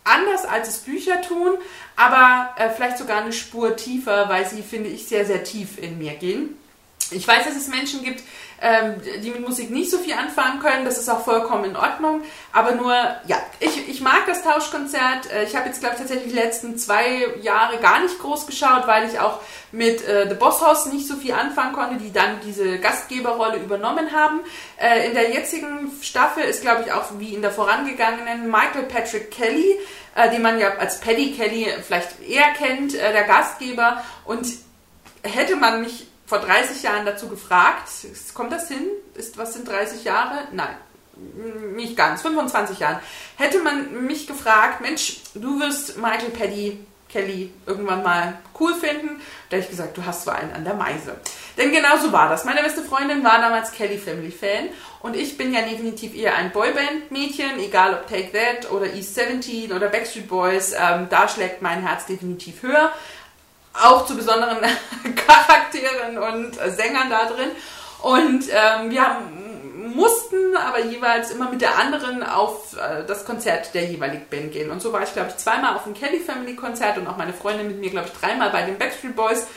anders 0.03 0.45
als 0.45 0.67
es 0.67 0.77
Bücher 0.79 1.21
tun, 1.21 1.57
aber 1.95 2.55
äh, 2.57 2.69
vielleicht 2.69 2.97
sogar 2.97 3.21
eine 3.21 3.33
Spur 3.33 3.75
tiefer, 3.75 4.29
weil 4.29 4.47
sie, 4.47 4.61
finde 4.61 4.89
ich, 4.89 5.07
sehr, 5.07 5.25
sehr 5.25 5.43
tief 5.43 5.77
in 5.77 5.97
mir 5.97 6.13
gehen. 6.15 6.57
Ich 7.11 7.27
weiß, 7.27 7.45
dass 7.45 7.55
es 7.55 7.67
Menschen 7.67 8.03
gibt, 8.03 8.23
ähm, 8.63 8.95
die 9.21 9.29
mit 9.29 9.41
Musik 9.41 9.71
nicht 9.71 9.91
so 9.91 9.97
viel 9.97 10.13
anfangen 10.13 10.59
können. 10.61 10.85
Das 10.85 10.97
ist 10.97 11.09
auch 11.09 11.25
vollkommen 11.25 11.65
in 11.65 11.75
Ordnung. 11.75 12.21
Aber 12.53 12.71
nur, 12.71 12.93
ja, 13.27 13.37
ich, 13.59 13.89
ich 13.89 13.99
mag 13.99 14.25
das 14.25 14.41
Tauschkonzert. 14.41 15.29
Äh, 15.31 15.43
ich 15.43 15.55
habe 15.55 15.67
jetzt, 15.67 15.81
glaube 15.81 15.95
ich, 15.95 15.99
tatsächlich 15.99 16.31
die 16.31 16.39
letzten 16.39 16.77
zwei 16.77 17.27
Jahre 17.41 17.77
gar 17.79 17.99
nicht 17.99 18.17
groß 18.19 18.47
geschaut, 18.47 18.87
weil 18.87 19.09
ich 19.09 19.19
auch 19.19 19.41
mit 19.73 20.07
äh, 20.07 20.29
The 20.29 20.35
Boss 20.35 20.61
House 20.61 20.85
nicht 20.85 21.07
so 21.07 21.17
viel 21.17 21.33
anfangen 21.33 21.73
konnte, 21.73 21.97
die 21.97 22.13
dann 22.13 22.39
diese 22.45 22.79
Gastgeberrolle 22.79 23.57
übernommen 23.57 24.13
haben. 24.13 24.39
Äh, 24.77 25.07
in 25.07 25.13
der 25.13 25.31
jetzigen 25.31 25.91
Staffel 26.01 26.45
ist, 26.45 26.61
glaube 26.61 26.83
ich, 26.85 26.93
auch 26.93 27.19
wie 27.19 27.33
in 27.33 27.41
der 27.41 27.51
vorangegangenen 27.51 28.49
Michael 28.49 28.83
Patrick 28.83 29.29
Kelly, 29.29 29.77
äh, 30.15 30.29
den 30.31 30.41
man 30.41 30.57
ja 30.57 30.77
als 30.77 31.01
Paddy 31.01 31.33
Kelly 31.33 31.67
vielleicht 31.85 32.21
eher 32.25 32.51
kennt, 32.53 32.95
äh, 32.95 33.11
der 33.11 33.23
Gastgeber. 33.23 34.01
Und 34.23 34.47
hätte 35.21 35.57
man 35.57 35.81
mich 35.81 36.07
vor 36.33 36.41
30 36.41 36.81
Jahren 36.81 37.05
dazu 37.05 37.27
gefragt, 37.27 37.89
kommt 38.33 38.51
das 38.51 38.67
hin? 38.67 38.87
Ist, 39.13 39.37
was 39.37 39.53
sind 39.53 39.67
30 39.67 40.03
Jahre? 40.03 40.47
Nein, 40.51 40.75
nicht 41.75 41.95
ganz, 41.95 42.23
25 42.23 42.79
Jahren. 42.79 42.99
Hätte 43.37 43.59
man 43.59 44.07
mich 44.07 44.25
gefragt, 44.25 44.81
Mensch, 44.81 45.17
du 45.35 45.59
wirst 45.59 45.95
Michael 45.97 46.31
Paddy 46.31 46.79
Kelly 47.07 47.53
irgendwann 47.67 48.01
mal 48.01 48.39
cool 48.59 48.73
finden, 48.73 49.21
da 49.51 49.57
hätte 49.57 49.65
ich 49.65 49.69
gesagt, 49.69 49.95
du 49.95 50.03
hast 50.03 50.23
zwar 50.23 50.33
einen 50.33 50.51
an 50.53 50.63
der 50.63 50.73
Meise. 50.73 51.15
Denn 51.55 51.71
genau 51.71 51.97
so 51.97 52.11
war 52.11 52.27
das. 52.29 52.45
Meine 52.45 52.63
beste 52.63 52.81
Freundin 52.81 53.23
war 53.23 53.39
damals 53.39 53.71
Kelly 53.71 53.99
Family 53.99 54.31
Fan 54.31 54.69
und 55.03 55.15
ich 55.15 55.37
bin 55.37 55.53
ja 55.53 55.61
definitiv 55.61 56.15
eher 56.15 56.35
ein 56.35 56.51
Boyband-Mädchen, 56.51 57.59
egal 57.59 57.93
ob 57.93 58.07
Take 58.07 58.31
That 58.31 58.71
oder 58.71 58.91
East 58.91 59.13
17 59.13 59.71
oder 59.71 59.89
Backstreet 59.89 60.27
Boys, 60.27 60.73
ähm, 60.73 61.05
da 61.11 61.27
schlägt 61.27 61.61
mein 61.61 61.85
Herz 61.85 62.07
definitiv 62.07 62.63
höher 62.63 62.91
auch 63.73 64.05
zu 64.05 64.15
besonderen 64.15 64.59
Charakteren 65.27 66.17
und 66.17 66.55
Sängern 66.75 67.09
da 67.09 67.25
drin. 67.25 67.49
Und 68.01 68.43
ähm, 68.51 68.91
wir 68.91 69.17
mussten 69.93 70.55
aber 70.57 70.83
jeweils 70.85 71.31
immer 71.31 71.49
mit 71.49 71.61
der 71.61 71.77
anderen 71.77 72.23
auf 72.23 72.75
äh, 72.75 73.05
das 73.05 73.25
Konzert 73.25 73.73
der 73.73 73.85
jeweiligen 73.85 74.25
Band 74.29 74.51
gehen. 74.51 74.71
Und 74.71 74.81
so 74.81 74.91
war 74.93 75.03
ich, 75.03 75.13
glaube 75.13 75.29
ich, 75.29 75.37
zweimal 75.37 75.75
auf 75.75 75.83
dem 75.83 75.93
Kelly 75.93 76.19
Family 76.19 76.55
Konzert 76.55 76.97
und 76.97 77.07
auch 77.07 77.17
meine 77.17 77.33
Freundin 77.33 77.67
mit 77.67 77.79
mir, 77.79 77.89
glaube 77.89 78.09
ich, 78.11 78.19
dreimal 78.19 78.49
bei 78.49 78.63
den 78.63 78.77
Backstreet 78.77 79.15
Boys. 79.15 79.47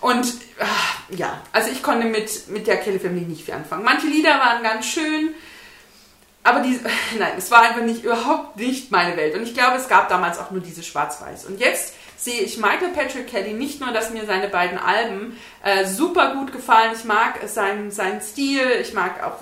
Und 0.00 0.26
äh, 0.26 1.16
ja, 1.16 1.40
also 1.52 1.70
ich 1.70 1.82
konnte 1.82 2.06
mit, 2.06 2.48
mit 2.48 2.66
der 2.66 2.78
Kelly 2.78 2.98
Family 2.98 3.22
nicht 3.22 3.44
viel 3.44 3.54
anfangen. 3.54 3.84
Manche 3.84 4.06
Lieder 4.06 4.38
waren 4.38 4.62
ganz 4.62 4.86
schön, 4.86 5.34
aber 6.42 6.60
die, 6.60 6.80
nein, 7.18 7.34
es 7.38 7.50
war 7.50 7.62
einfach 7.62 7.82
nicht, 7.82 8.04
überhaupt 8.04 8.56
nicht 8.56 8.90
meine 8.90 9.16
Welt. 9.16 9.34
Und 9.34 9.42
ich 9.42 9.54
glaube, 9.54 9.76
es 9.76 9.88
gab 9.88 10.08
damals 10.08 10.38
auch 10.38 10.50
nur 10.50 10.60
diese 10.60 10.82
Schwarz-Weiß. 10.82 11.46
Und 11.46 11.60
jetzt 11.60 11.94
sehe 12.22 12.40
ich 12.40 12.56
Michael 12.56 12.90
Patrick 12.94 13.26
Kelly 13.26 13.52
nicht 13.52 13.80
nur, 13.80 13.90
dass 13.92 14.10
mir 14.10 14.24
seine 14.26 14.48
beiden 14.48 14.78
Alben 14.78 15.36
äh, 15.64 15.86
super 15.86 16.34
gut 16.34 16.52
gefallen, 16.52 16.92
ich 16.96 17.04
mag 17.04 17.40
seinen, 17.46 17.90
seinen 17.90 18.20
Stil, 18.20 18.62
ich 18.80 18.94
mag 18.94 19.24
auch 19.24 19.38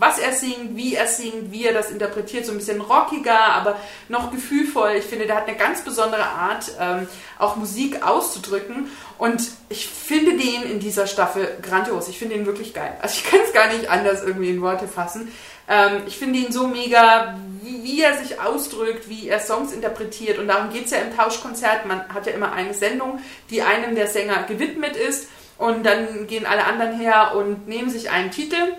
was 0.00 0.18
er 0.18 0.32
singt, 0.32 0.76
wie 0.76 0.94
er 0.94 1.06
singt, 1.06 1.50
wie 1.50 1.64
er 1.64 1.74
das 1.74 1.90
interpretiert, 1.90 2.46
so 2.46 2.52
ein 2.52 2.58
bisschen 2.58 2.80
rockiger, 2.80 3.52
aber 3.52 3.78
noch 4.08 4.30
gefühlvoll. 4.30 4.92
Ich 4.96 5.04
finde, 5.04 5.26
der 5.26 5.36
hat 5.36 5.48
eine 5.48 5.56
ganz 5.56 5.82
besondere 5.82 6.24
Art, 6.24 6.70
ähm, 6.78 7.08
auch 7.38 7.56
Musik 7.56 8.06
auszudrücken. 8.06 8.90
Und 9.18 9.42
ich 9.68 9.88
finde 9.88 10.36
den 10.36 10.62
in 10.70 10.78
dieser 10.78 11.06
Staffel 11.06 11.48
grandios. 11.62 12.08
Ich 12.08 12.18
finde 12.18 12.36
ihn 12.36 12.46
wirklich 12.46 12.74
geil. 12.74 12.96
Also 13.02 13.16
ich 13.18 13.28
kann 13.28 13.40
es 13.44 13.52
gar 13.52 13.72
nicht 13.72 13.90
anders 13.90 14.22
irgendwie 14.22 14.50
in 14.50 14.62
Worte 14.62 14.86
fassen. 14.86 15.32
Ähm, 15.68 16.02
ich 16.06 16.16
finde 16.16 16.38
ihn 16.38 16.52
so 16.52 16.66
mega, 16.66 17.38
wie, 17.62 17.82
wie, 17.84 18.02
er 18.02 18.16
sich 18.16 18.40
ausdrückt, 18.40 19.08
wie 19.08 19.28
er 19.28 19.40
Songs 19.40 19.72
interpretiert. 19.72 20.38
Und 20.38 20.48
darum 20.48 20.70
geht 20.72 20.86
es 20.86 20.90
ja 20.92 20.98
im 20.98 21.16
Tauschkonzert. 21.16 21.86
Man 21.86 22.08
hat 22.08 22.26
ja 22.26 22.32
immer 22.32 22.52
eine 22.52 22.74
Sendung, 22.74 23.20
die 23.50 23.62
einem 23.62 23.94
der 23.94 24.06
Sänger 24.06 24.44
gewidmet 24.44 24.96
ist. 24.96 25.28
Und 25.58 25.84
dann 25.84 26.26
gehen 26.26 26.46
alle 26.46 26.64
anderen 26.64 26.98
her 26.98 27.34
und 27.34 27.66
nehmen 27.66 27.90
sich 27.90 28.10
einen 28.10 28.30
Titel 28.30 28.74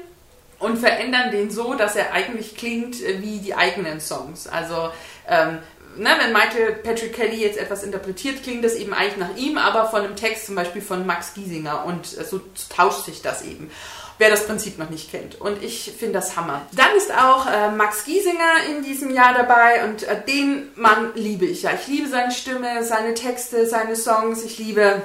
und 0.60 0.78
verändern 0.78 1.32
den 1.32 1.52
so, 1.52 1.74
dass 1.74 1.96
er 1.96 2.14
eigentlich 2.14 2.56
klingt 2.56 3.02
äh, 3.02 3.22
wie 3.22 3.40
die 3.40 3.56
eigenen 3.56 4.00
Songs. 4.00 4.48
Also 4.48 4.92
ähm, 5.28 5.60
ne, 5.98 6.10
wenn 6.20 6.34
Michael 6.34 6.74
Patrick 6.84 7.14
Kelly 7.14 7.42
jetzt 7.42 7.58
etwas 7.58 7.84
interpretiert, 7.84 8.44
klingt 8.44 8.64
das 8.64 8.76
eben 8.76 8.94
eigentlich 8.94 9.18
nach 9.18 9.36
ihm, 9.36 9.58
aber 9.58 9.90
von 9.90 10.02
einem 10.02 10.16
Text 10.16 10.46
zum 10.46 10.56
Beispiel 10.56 10.82
von 10.82 11.06
Max 11.06 11.34
Giesinger 11.34 11.86
und 11.86 12.18
äh, 12.18 12.24
so 12.24 12.42
tauscht 12.70 13.06
sich 13.06 13.22
das 13.22 13.44
eben. 13.44 13.72
Wer 14.20 14.30
das 14.30 14.46
Prinzip 14.46 14.78
noch 14.78 14.90
nicht 14.90 15.10
kennt. 15.10 15.42
Und 15.42 15.64
ich 15.64 15.94
finde 15.98 16.14
das 16.14 16.36
Hammer. 16.36 16.62
Dann 16.74 16.96
ist 16.96 17.12
auch 17.12 17.48
äh, 17.48 17.72
Max 17.72 18.06
Giesinger 18.06 18.66
in 18.70 18.84
diesem 18.84 19.10
Jahr 19.10 19.34
dabei 19.34 19.86
und 19.86 20.04
äh, 20.04 20.22
den 20.24 20.70
Mann 20.76 21.12
liebe 21.16 21.46
ich 21.46 21.64
ja. 21.64 21.72
Ich 21.74 21.88
liebe 21.88 22.08
seine 22.08 22.32
Stimme, 22.32 22.84
seine 22.84 23.14
Texte, 23.14 23.66
seine 23.66 23.96
Songs. 23.96 24.44
Ich 24.44 24.60
liebe, 24.60 25.02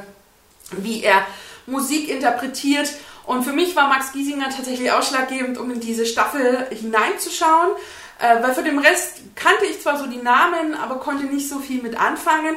wie 0.72 1.03
er 1.03 1.24
Musik 1.66 2.11
interpretiert 2.11 2.90
und 3.27 3.42
für 3.42 3.53
mich 3.53 3.74
war 3.74 3.88
Max 3.88 4.12
Giesinger 4.12 4.50
tatsächlich 4.50 4.92
ausschlaggebend, 4.92 5.59
um 5.59 5.70
in 5.70 5.81
diese 5.81 6.05
Staffel 6.07 6.66
hineinzuschauen, 6.70 7.70
äh, 8.18 8.42
weil 8.42 8.55
für 8.55 8.62
den 8.62 8.79
Rest 8.79 9.20
kannte 9.35 9.64
ich 9.64 9.81
zwar 9.81 9.98
so 9.98 10.07
die 10.07 10.18
Namen, 10.18 10.74
aber 10.74 10.96
konnte 10.96 11.24
nicht 11.24 11.48
so 11.48 11.59
viel 11.59 11.83
mit 11.83 11.98
anfangen. 11.98 12.57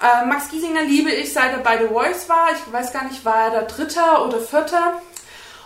Äh, 0.00 0.26
Max 0.26 0.50
Giesinger 0.50 0.82
liebe 0.82 1.10
ich, 1.10 1.32
seit 1.32 1.52
er 1.52 1.58
bei 1.58 1.78
The 1.78 1.88
Voice 1.88 2.28
war. 2.28 2.48
Ich 2.52 2.72
weiß 2.72 2.92
gar 2.92 3.04
nicht, 3.04 3.24
war 3.24 3.46
er 3.46 3.50
da 3.50 3.62
Dritter 3.62 4.24
oder 4.26 4.40
Vierter? 4.40 5.02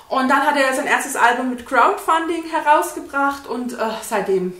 Und 0.09 0.29
dann 0.29 0.47
hat 0.47 0.57
er 0.57 0.73
sein 0.75 0.87
erstes 0.87 1.16
Album 1.16 1.51
mit 1.51 1.66
Crowdfunding 1.66 2.44
herausgebracht 2.51 3.47
und 3.47 3.75
äh, 3.75 3.77
seitdem. 4.03 4.55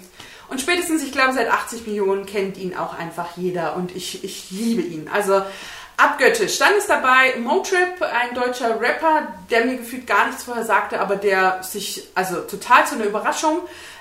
Und 0.49 0.61
spätestens, 0.61 1.03
ich 1.03 1.13
glaube, 1.13 1.33
seit 1.33 1.51
80 1.51 1.87
Millionen 1.87 2.27
kennt 2.27 2.57
ihn 2.57 2.77
auch 2.77 2.99
einfach 2.99 3.37
jeder 3.37 3.77
und 3.77 3.95
ich, 3.95 4.25
ich 4.25 4.51
liebe 4.51 4.83
ihn. 4.83 5.09
Also 5.13 5.43
abgöttisch. 5.99 6.59
Dann 6.59 6.75
ist 6.75 6.89
dabei 6.89 7.37
Motrip, 7.39 8.01
ein 8.01 8.35
deutscher 8.35 8.81
Rapper, 8.81 9.29
der 9.51 9.65
mir 9.65 9.77
gefühlt 9.77 10.07
gar 10.07 10.27
nichts 10.27 10.45
vorher 10.45 10.65
sagte, 10.65 11.01
aber 11.01 11.17
der 11.17 11.63
sich 11.63 12.09
also 12.15 12.41
total 12.41 12.87
zu 12.87 12.95
einer 12.95 13.05
Überraschung 13.05 13.61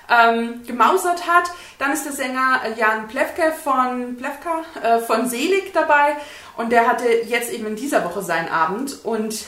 ähm, 0.09 0.63
gemausert 0.65 1.27
hat. 1.27 1.49
Dann 1.79 1.91
ist 1.91 2.05
der 2.05 2.13
Sänger 2.13 2.61
Jan 2.77 3.07
Plewke 3.07 3.53
von 3.63 4.15
Plewka 4.17 4.63
äh, 4.81 4.99
von 4.99 5.27
Selig 5.27 5.73
dabei 5.73 6.15
und 6.55 6.71
der 6.71 6.87
hatte 6.87 7.07
jetzt 7.25 7.51
eben 7.51 7.67
in 7.67 7.75
dieser 7.75 8.05
Woche 8.05 8.21
seinen 8.21 8.49
Abend 8.49 9.03
und 9.03 9.47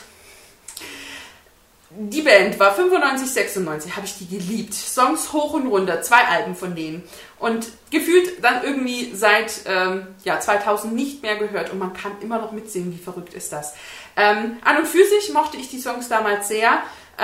die 1.92 2.22
Band 2.22 2.60
war 2.60 2.74
95, 2.74 3.32
96, 3.32 3.96
habe 3.96 4.06
ich 4.06 4.18
die 4.18 4.28
geliebt. 4.28 4.74
Songs 4.76 5.34
hoch 5.34 5.54
und 5.54 5.68
runter, 5.68 6.02
zwei 6.02 6.24
Alben 6.24 6.56
von 6.56 6.76
denen. 6.76 7.04
Und 7.40 7.68
gefühlt 7.90 8.44
dann 8.44 8.64
irgendwie 8.64 9.16
seit 9.16 9.62
ähm, 9.66 10.08
ja, 10.24 10.40
2000 10.40 10.94
nicht 10.94 11.24
mehr 11.24 11.38
gehört 11.38 11.72
und 11.72 11.80
man 11.80 11.94
kann 11.94 12.12
immer 12.22 12.38
noch 12.38 12.52
mitsingen, 12.52 12.94
wie 12.94 13.04
verrückt 13.04 13.34
ist 13.34 13.52
das. 13.52 13.74
Ähm, 14.16 14.58
an 14.64 14.78
und 14.78 14.88
für 14.88 15.04
sich 15.04 15.34
mochte 15.34 15.58
ich 15.58 15.70
die 15.70 15.80
Songs 15.80 16.10
damals 16.10 16.48
sehr. 16.48 16.80
Äh, 17.18 17.22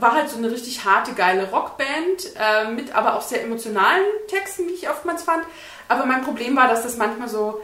war 0.00 0.14
halt 0.14 0.30
so 0.30 0.38
eine 0.38 0.50
richtig 0.50 0.84
harte, 0.84 1.12
geile 1.12 1.50
Rockband 1.50 2.34
äh, 2.40 2.70
mit 2.70 2.94
aber 2.94 3.16
auch 3.16 3.22
sehr 3.22 3.42
emotionalen 3.42 4.02
Texten, 4.28 4.66
wie 4.68 4.72
ich 4.72 4.88
oftmals 4.88 5.22
fand. 5.22 5.44
Aber 5.88 6.06
mein 6.06 6.24
Problem 6.24 6.56
war, 6.56 6.66
dass 6.66 6.82
das 6.82 6.96
manchmal 6.96 7.28
so 7.28 7.60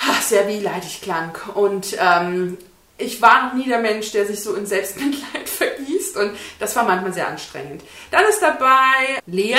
ach, 0.00 0.20
sehr 0.20 0.48
wehleidig 0.48 1.00
klang. 1.00 1.36
Und 1.54 1.96
ähm, 1.98 2.58
ich 2.98 3.22
war 3.22 3.46
noch 3.46 3.54
nie 3.54 3.68
der 3.68 3.78
Mensch, 3.78 4.10
der 4.10 4.26
sich 4.26 4.42
so 4.42 4.54
in 4.54 4.66
Selbstmitleid 4.66 5.48
vergießt 5.48 6.16
und 6.16 6.36
das 6.58 6.74
war 6.76 6.84
manchmal 6.84 7.12
sehr 7.12 7.28
anstrengend. 7.28 7.82
Dann 8.10 8.24
ist 8.24 8.42
dabei 8.42 9.20
Lea, 9.26 9.54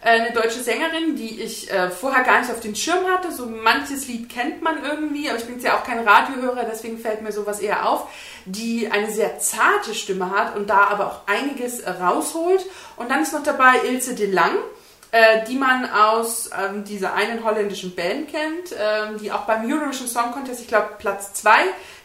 äh, 0.00 0.10
eine 0.10 0.32
deutsche 0.32 0.60
Sängerin, 0.60 1.16
die 1.16 1.40
ich 1.42 1.70
äh, 1.70 1.90
vorher 1.90 2.24
gar 2.24 2.40
nicht 2.40 2.50
auf 2.50 2.60
den 2.60 2.74
Schirm 2.76 3.04
hatte. 3.06 3.32
So 3.32 3.46
manches 3.46 4.06
Lied 4.06 4.28
kennt 4.28 4.62
man 4.62 4.82
irgendwie, 4.84 5.28
aber 5.28 5.38
ich 5.38 5.44
bin 5.44 5.56
jetzt 5.56 5.64
ja 5.64 5.76
auch 5.76 5.84
kein 5.84 6.06
Radiohörer, 6.06 6.64
deswegen 6.70 6.98
fällt 6.98 7.22
mir 7.22 7.32
sowas 7.32 7.60
eher 7.60 7.88
auf, 7.88 8.08
die 8.44 8.90
eine 8.90 9.10
sehr 9.10 9.38
zarte 9.38 9.94
Stimme 9.94 10.30
hat 10.30 10.56
und 10.56 10.70
da 10.70 10.86
aber 10.88 11.06
auch 11.06 11.20
einiges 11.26 11.82
rausholt. 11.86 12.64
Und 12.96 13.10
dann 13.10 13.22
ist 13.22 13.32
noch 13.32 13.42
dabei 13.42 13.80
Ilse 13.86 14.14
de 14.14 14.30
Lang 14.30 14.56
äh, 15.10 15.46
die 15.46 15.56
man 15.56 15.90
aus 15.90 16.50
ähm, 16.58 16.84
dieser 16.84 17.14
einen 17.14 17.42
holländischen 17.44 17.94
Band 17.94 18.28
kennt, 18.30 18.72
ähm, 18.78 19.18
die 19.18 19.32
auch 19.32 19.46
beim 19.46 19.64
Eurovision 19.64 20.06
Song 20.06 20.32
Contest, 20.32 20.60
ich 20.60 20.68
glaube, 20.68 20.90
Platz 20.98 21.32
2 21.34 21.50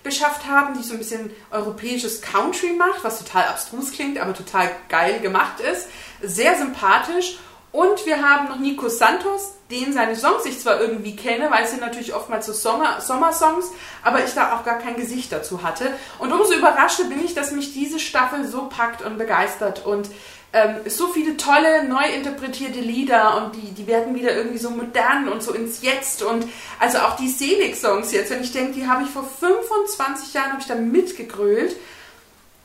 beschafft 0.03 0.45
haben, 0.47 0.73
die 0.77 0.83
so 0.83 0.93
ein 0.93 0.99
bisschen 0.99 1.31
europäisches 1.51 2.21
Country 2.21 2.73
macht, 2.77 3.03
was 3.03 3.19
total 3.19 3.45
abstrus 3.45 3.91
klingt, 3.91 4.19
aber 4.19 4.33
total 4.33 4.69
geil 4.89 5.19
gemacht 5.19 5.59
ist. 5.59 5.87
Sehr 6.21 6.57
sympathisch 6.57 7.37
Und 7.73 8.05
wir 8.05 8.21
haben 8.21 8.49
noch 8.49 8.59
Nico 8.59 8.87
Santos, 8.87 9.53
den 9.71 9.93
seine 9.93 10.15
Songs 10.15 10.45
ich 10.45 10.59
zwar 10.59 10.79
irgendwie 10.79 11.15
kenne, 11.15 11.49
weil 11.49 11.63
es 11.63 11.71
sind 11.71 11.81
natürlich 11.81 12.13
oftmals 12.13 12.45
so 12.45 12.53
Sommer, 12.53 13.01
Sommersongs, 13.01 13.71
aber 14.03 14.23
ich 14.23 14.31
da 14.35 14.55
auch 14.55 14.63
gar 14.63 14.77
kein 14.77 14.95
Gesicht 14.95 15.31
dazu 15.31 15.63
hatte. 15.63 15.91
Und 16.19 16.31
umso 16.31 16.53
überraschter 16.53 17.05
bin 17.05 17.25
ich, 17.25 17.33
dass 17.33 17.51
mich 17.51 17.73
diese 17.73 17.99
Staffel 17.99 18.45
so 18.45 18.69
packt 18.69 19.01
und 19.01 19.17
begeistert 19.17 19.87
und 19.87 20.07
ähm, 20.53 20.75
so 20.85 21.07
viele 21.07 21.35
tolle, 21.35 21.83
neu 21.85 22.05
interpretierte 22.13 22.79
Lieder 22.79 23.37
und 23.37 23.55
die, 23.55 23.71
die 23.71 23.87
werden 23.87 24.13
wieder 24.13 24.35
irgendwie 24.35 24.59
so 24.59 24.69
modern 24.69 25.27
und 25.27 25.41
so 25.41 25.51
ins 25.51 25.81
Jetzt 25.81 26.21
und 26.21 26.47
also 26.79 26.99
auch 26.99 27.15
die 27.15 27.27
Selig-Songs 27.27 28.11
jetzt, 28.11 28.29
wenn 28.29 28.43
ich 28.43 28.51
denke, 28.51 28.73
die 28.73 28.87
habe 28.87 29.03
ich 29.03 29.09
vor 29.09 29.27
25 29.39 30.33
Jahren, 30.33 30.51
habe 30.51 30.61
ich 30.61 30.67
da 30.67 30.75
mitgegrölt 30.75 31.75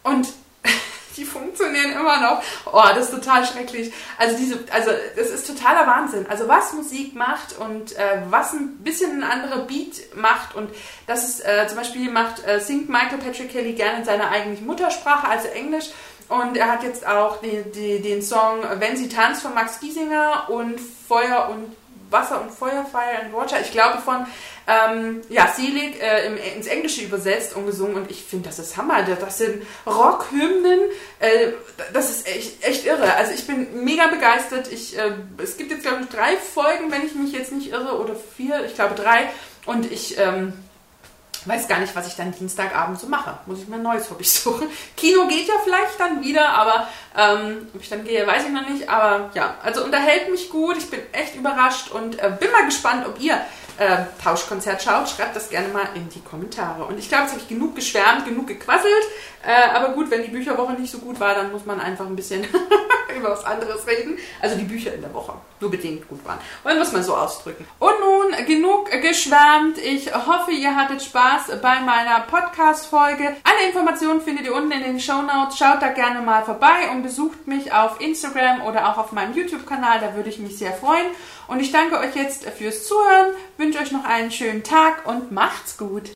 und 0.03 0.29
die 1.17 1.25
funktionieren 1.25 1.93
immer 1.93 2.21
noch. 2.21 2.43
Oh, 2.67 2.83
das 2.95 3.07
ist 3.07 3.11
total 3.11 3.47
schrecklich. 3.47 3.91
Also 4.19 4.37
diese, 4.37 4.59
also 4.71 4.91
das 5.17 5.31
ist 5.31 5.47
totaler 5.47 5.87
Wahnsinn. 5.87 6.27
Also 6.29 6.47
was 6.47 6.75
Musik 6.75 7.15
macht 7.15 7.57
und 7.59 7.97
äh, 7.97 8.21
was 8.29 8.53
ein 8.53 8.77
bisschen 8.85 9.23
ein 9.23 9.31
anderer 9.31 9.63
Beat 9.63 10.15
macht 10.15 10.55
und 10.55 10.71
das 11.07 11.27
ist 11.27 11.41
äh, 11.41 11.67
zum 11.67 11.79
Beispiel 11.79 12.11
macht 12.11 12.47
äh, 12.47 12.61
singt 12.61 12.91
Michael 12.91 13.17
Patrick 13.17 13.51
Kelly 13.51 13.73
gerne 13.73 14.01
in 14.01 14.05
seiner 14.05 14.31
eigentlichen 14.31 14.67
Muttersprache, 14.67 15.27
also 15.27 15.49
Englisch. 15.49 15.87
Und 16.29 16.57
er 16.57 16.71
hat 16.71 16.83
jetzt 16.83 17.07
auch 17.07 17.41
die, 17.41 17.63
die, 17.75 18.01
den 18.01 18.23
Song 18.23 18.63
Wenn 18.79 18.97
sie 18.97 19.09
tanzt 19.09 19.43
von 19.43 19.55
Max 19.55 19.81
Giesinger 19.81 20.49
und 20.49 20.79
Feuer 20.79 21.49
und 21.51 21.75
Wasser 22.11 22.41
und 22.41 22.51
Feuer, 22.51 22.87
Fire 22.91 23.23
and 23.23 23.35
Water, 23.35 23.61
ich 23.61 23.71
glaube 23.71 23.99
von 23.99 24.27
ähm, 24.67 25.23
ja, 25.29 25.49
Selig 25.49 26.01
äh, 26.01 26.27
im, 26.27 26.37
ins 26.37 26.67
Englische 26.67 27.03
übersetzt 27.03 27.57
und 27.57 27.67
gesungen 27.67 27.97
und 27.97 28.11
ich 28.11 28.23
finde, 28.23 28.49
das 28.49 28.59
ist 28.59 28.77
Hammer. 28.77 29.03
Das 29.03 29.39
sind 29.39 29.63
Rockhymnen, 29.87 30.81
äh, 31.21 31.53
das 31.93 32.11
ist 32.11 32.29
echt, 32.29 32.63
echt 32.63 32.87
irre. 32.87 33.15
Also 33.15 33.33
ich 33.33 33.47
bin 33.47 33.85
mega 33.85 34.09
begeistert. 34.09 34.71
Ich, 34.71 34.99
äh, 34.99 35.13
es 35.43 35.57
gibt 35.57 35.71
jetzt, 35.71 35.83
glaube 35.83 36.03
ich, 36.03 36.09
drei 36.09 36.37
Folgen, 36.37 36.91
wenn 36.91 37.07
ich 37.07 37.15
mich 37.15 37.33
jetzt 37.33 37.53
nicht 37.53 37.71
irre, 37.73 37.99
oder 37.99 38.15
vier, 38.15 38.65
ich 38.67 38.75
glaube 38.75 38.95
drei. 38.95 39.29
Und 39.65 39.91
ich 39.91 40.19
ähm, 40.19 40.53
weiß 41.47 41.69
gar 41.69 41.79
nicht, 41.81 41.95
was 41.95 42.07
ich 42.07 42.17
dann 42.17 42.33
Dienstagabend 42.33 42.99
so 42.99 43.07
mache. 43.07 43.39
Muss 43.47 43.61
ich 43.61 43.69
mir 43.69 43.77
ein 43.77 43.83
neues 43.83 44.11
Hobby 44.11 44.25
suchen. 44.25 44.69
Kino 44.97 45.27
geht 45.27 45.49
ja 45.49 45.55
vielleicht 45.63 45.99
dann 45.99 46.23
wieder, 46.23 46.49
aber 46.49 46.89
ähm, 47.17 47.69
ob 47.75 47.81
ich 47.81 47.89
dann 47.89 48.05
gehe, 48.05 48.27
weiß 48.27 48.45
ich 48.45 48.53
noch 48.53 48.69
nicht. 48.69 48.89
Aber 48.89 49.31
ja, 49.35 49.55
also 49.63 49.85
unterhält 49.85 50.31
mich 50.31 50.51
gut. 50.51 50.77
Ich 50.79 50.91
bin 50.91 51.01
echt 51.13 51.35
überrascht 51.35 51.91
und 51.91 52.19
äh, 52.19 52.31
bin 52.39 52.51
mal 52.51 52.65
gespannt, 52.65 53.07
ob 53.07 53.21
ihr 53.21 53.41
äh, 53.79 54.05
Tauschkonzert 54.23 54.83
schaut. 54.83 55.09
Schreibt 55.09 55.37
das 55.37 55.51
gerne 55.51 55.69
mal 55.69 55.89
in 55.95 56.09
die 56.09 56.21
Kommentare. 56.21 56.85
Und 56.85 56.99
ich 56.99 57.09
glaube, 57.09 57.25
jetzt 57.25 57.33
habe 57.33 57.43
ich 57.43 57.49
genug 57.49 57.75
geschwärmt, 57.75 58.25
genug 58.25 58.47
gequasselt. 58.47 59.05
Äh, 59.47 59.71
aber 59.75 59.95
gut, 59.95 60.11
wenn 60.11 60.23
die 60.23 60.31
Bücherwoche 60.31 60.73
nicht 60.73 60.91
so 60.91 60.99
gut 60.99 61.21
war, 61.21 61.35
dann 61.35 61.53
muss 61.53 61.65
man 61.65 61.81
einfach 61.81 62.07
ein 62.07 62.17
bisschen 62.17 62.45
über 63.17 63.31
was 63.31 63.45
anderes 63.45 63.87
reden. 63.87 64.19
Also 64.43 64.57
die 64.57 64.65
Bücher 64.65 64.93
in 64.93 65.01
der 65.01 65.15
Woche 65.15 65.35
nur 65.61 65.71
bedingt 65.71 66.09
gut 66.09 66.25
waren. 66.25 66.39
Und 66.65 66.79
muss 66.79 66.93
man 66.93 67.03
so 67.03 67.17
ausdrücken. 67.17 67.67
Und 67.79 67.95
nun 68.01 68.47
genug 68.47 68.91
geschwärmt. 68.91 69.79
Ich 69.79 70.13
hoffe, 70.15 70.51
ihr 70.51 70.75
hattet 70.75 71.03
Spaß 71.03 71.61
bei 71.63 71.81
meiner 71.81 72.21
Podcast-Folge. 72.21 73.37
Alle 73.45 73.69
Informationen 73.69 74.21
findet 74.21 74.47
ihr 74.47 74.55
unten 74.55 74.73
in 74.73 74.83
den 74.83 75.01
Show 75.01 75.23
Notes. 75.23 75.57
Schaut 75.57 75.83
da 75.83 75.89
gerne 75.89 76.21
mal 76.21 76.45
vorbei 76.45 76.91
und 76.91 77.03
besucht 77.03 77.47
mich 77.47 77.73
auf 77.73 78.01
Instagram 78.01 78.63
oder 78.63 78.91
auch 78.91 78.99
auf 78.99 79.13
meinem 79.13 79.35
YouTube-Kanal. 79.35 80.01
Da 80.01 80.15
würde 80.15 80.31
ich 80.31 80.39
mich 80.39 80.59
sehr 80.59 80.73
freuen. 80.73 81.07
Und 81.49 81.61
ich 81.61 81.73
danke 81.73 81.99
euch 81.99 82.15
jetzt 82.15 82.45
fürs 82.51 82.87
Zuhören, 82.87 83.33
wünsche 83.57 83.79
euch 83.79 83.91
noch 83.91 84.05
einen 84.05 84.31
schönen 84.31 84.63
Tag 84.63 85.07
und 85.07 85.33
macht's 85.33 85.79
gut. 85.79 86.03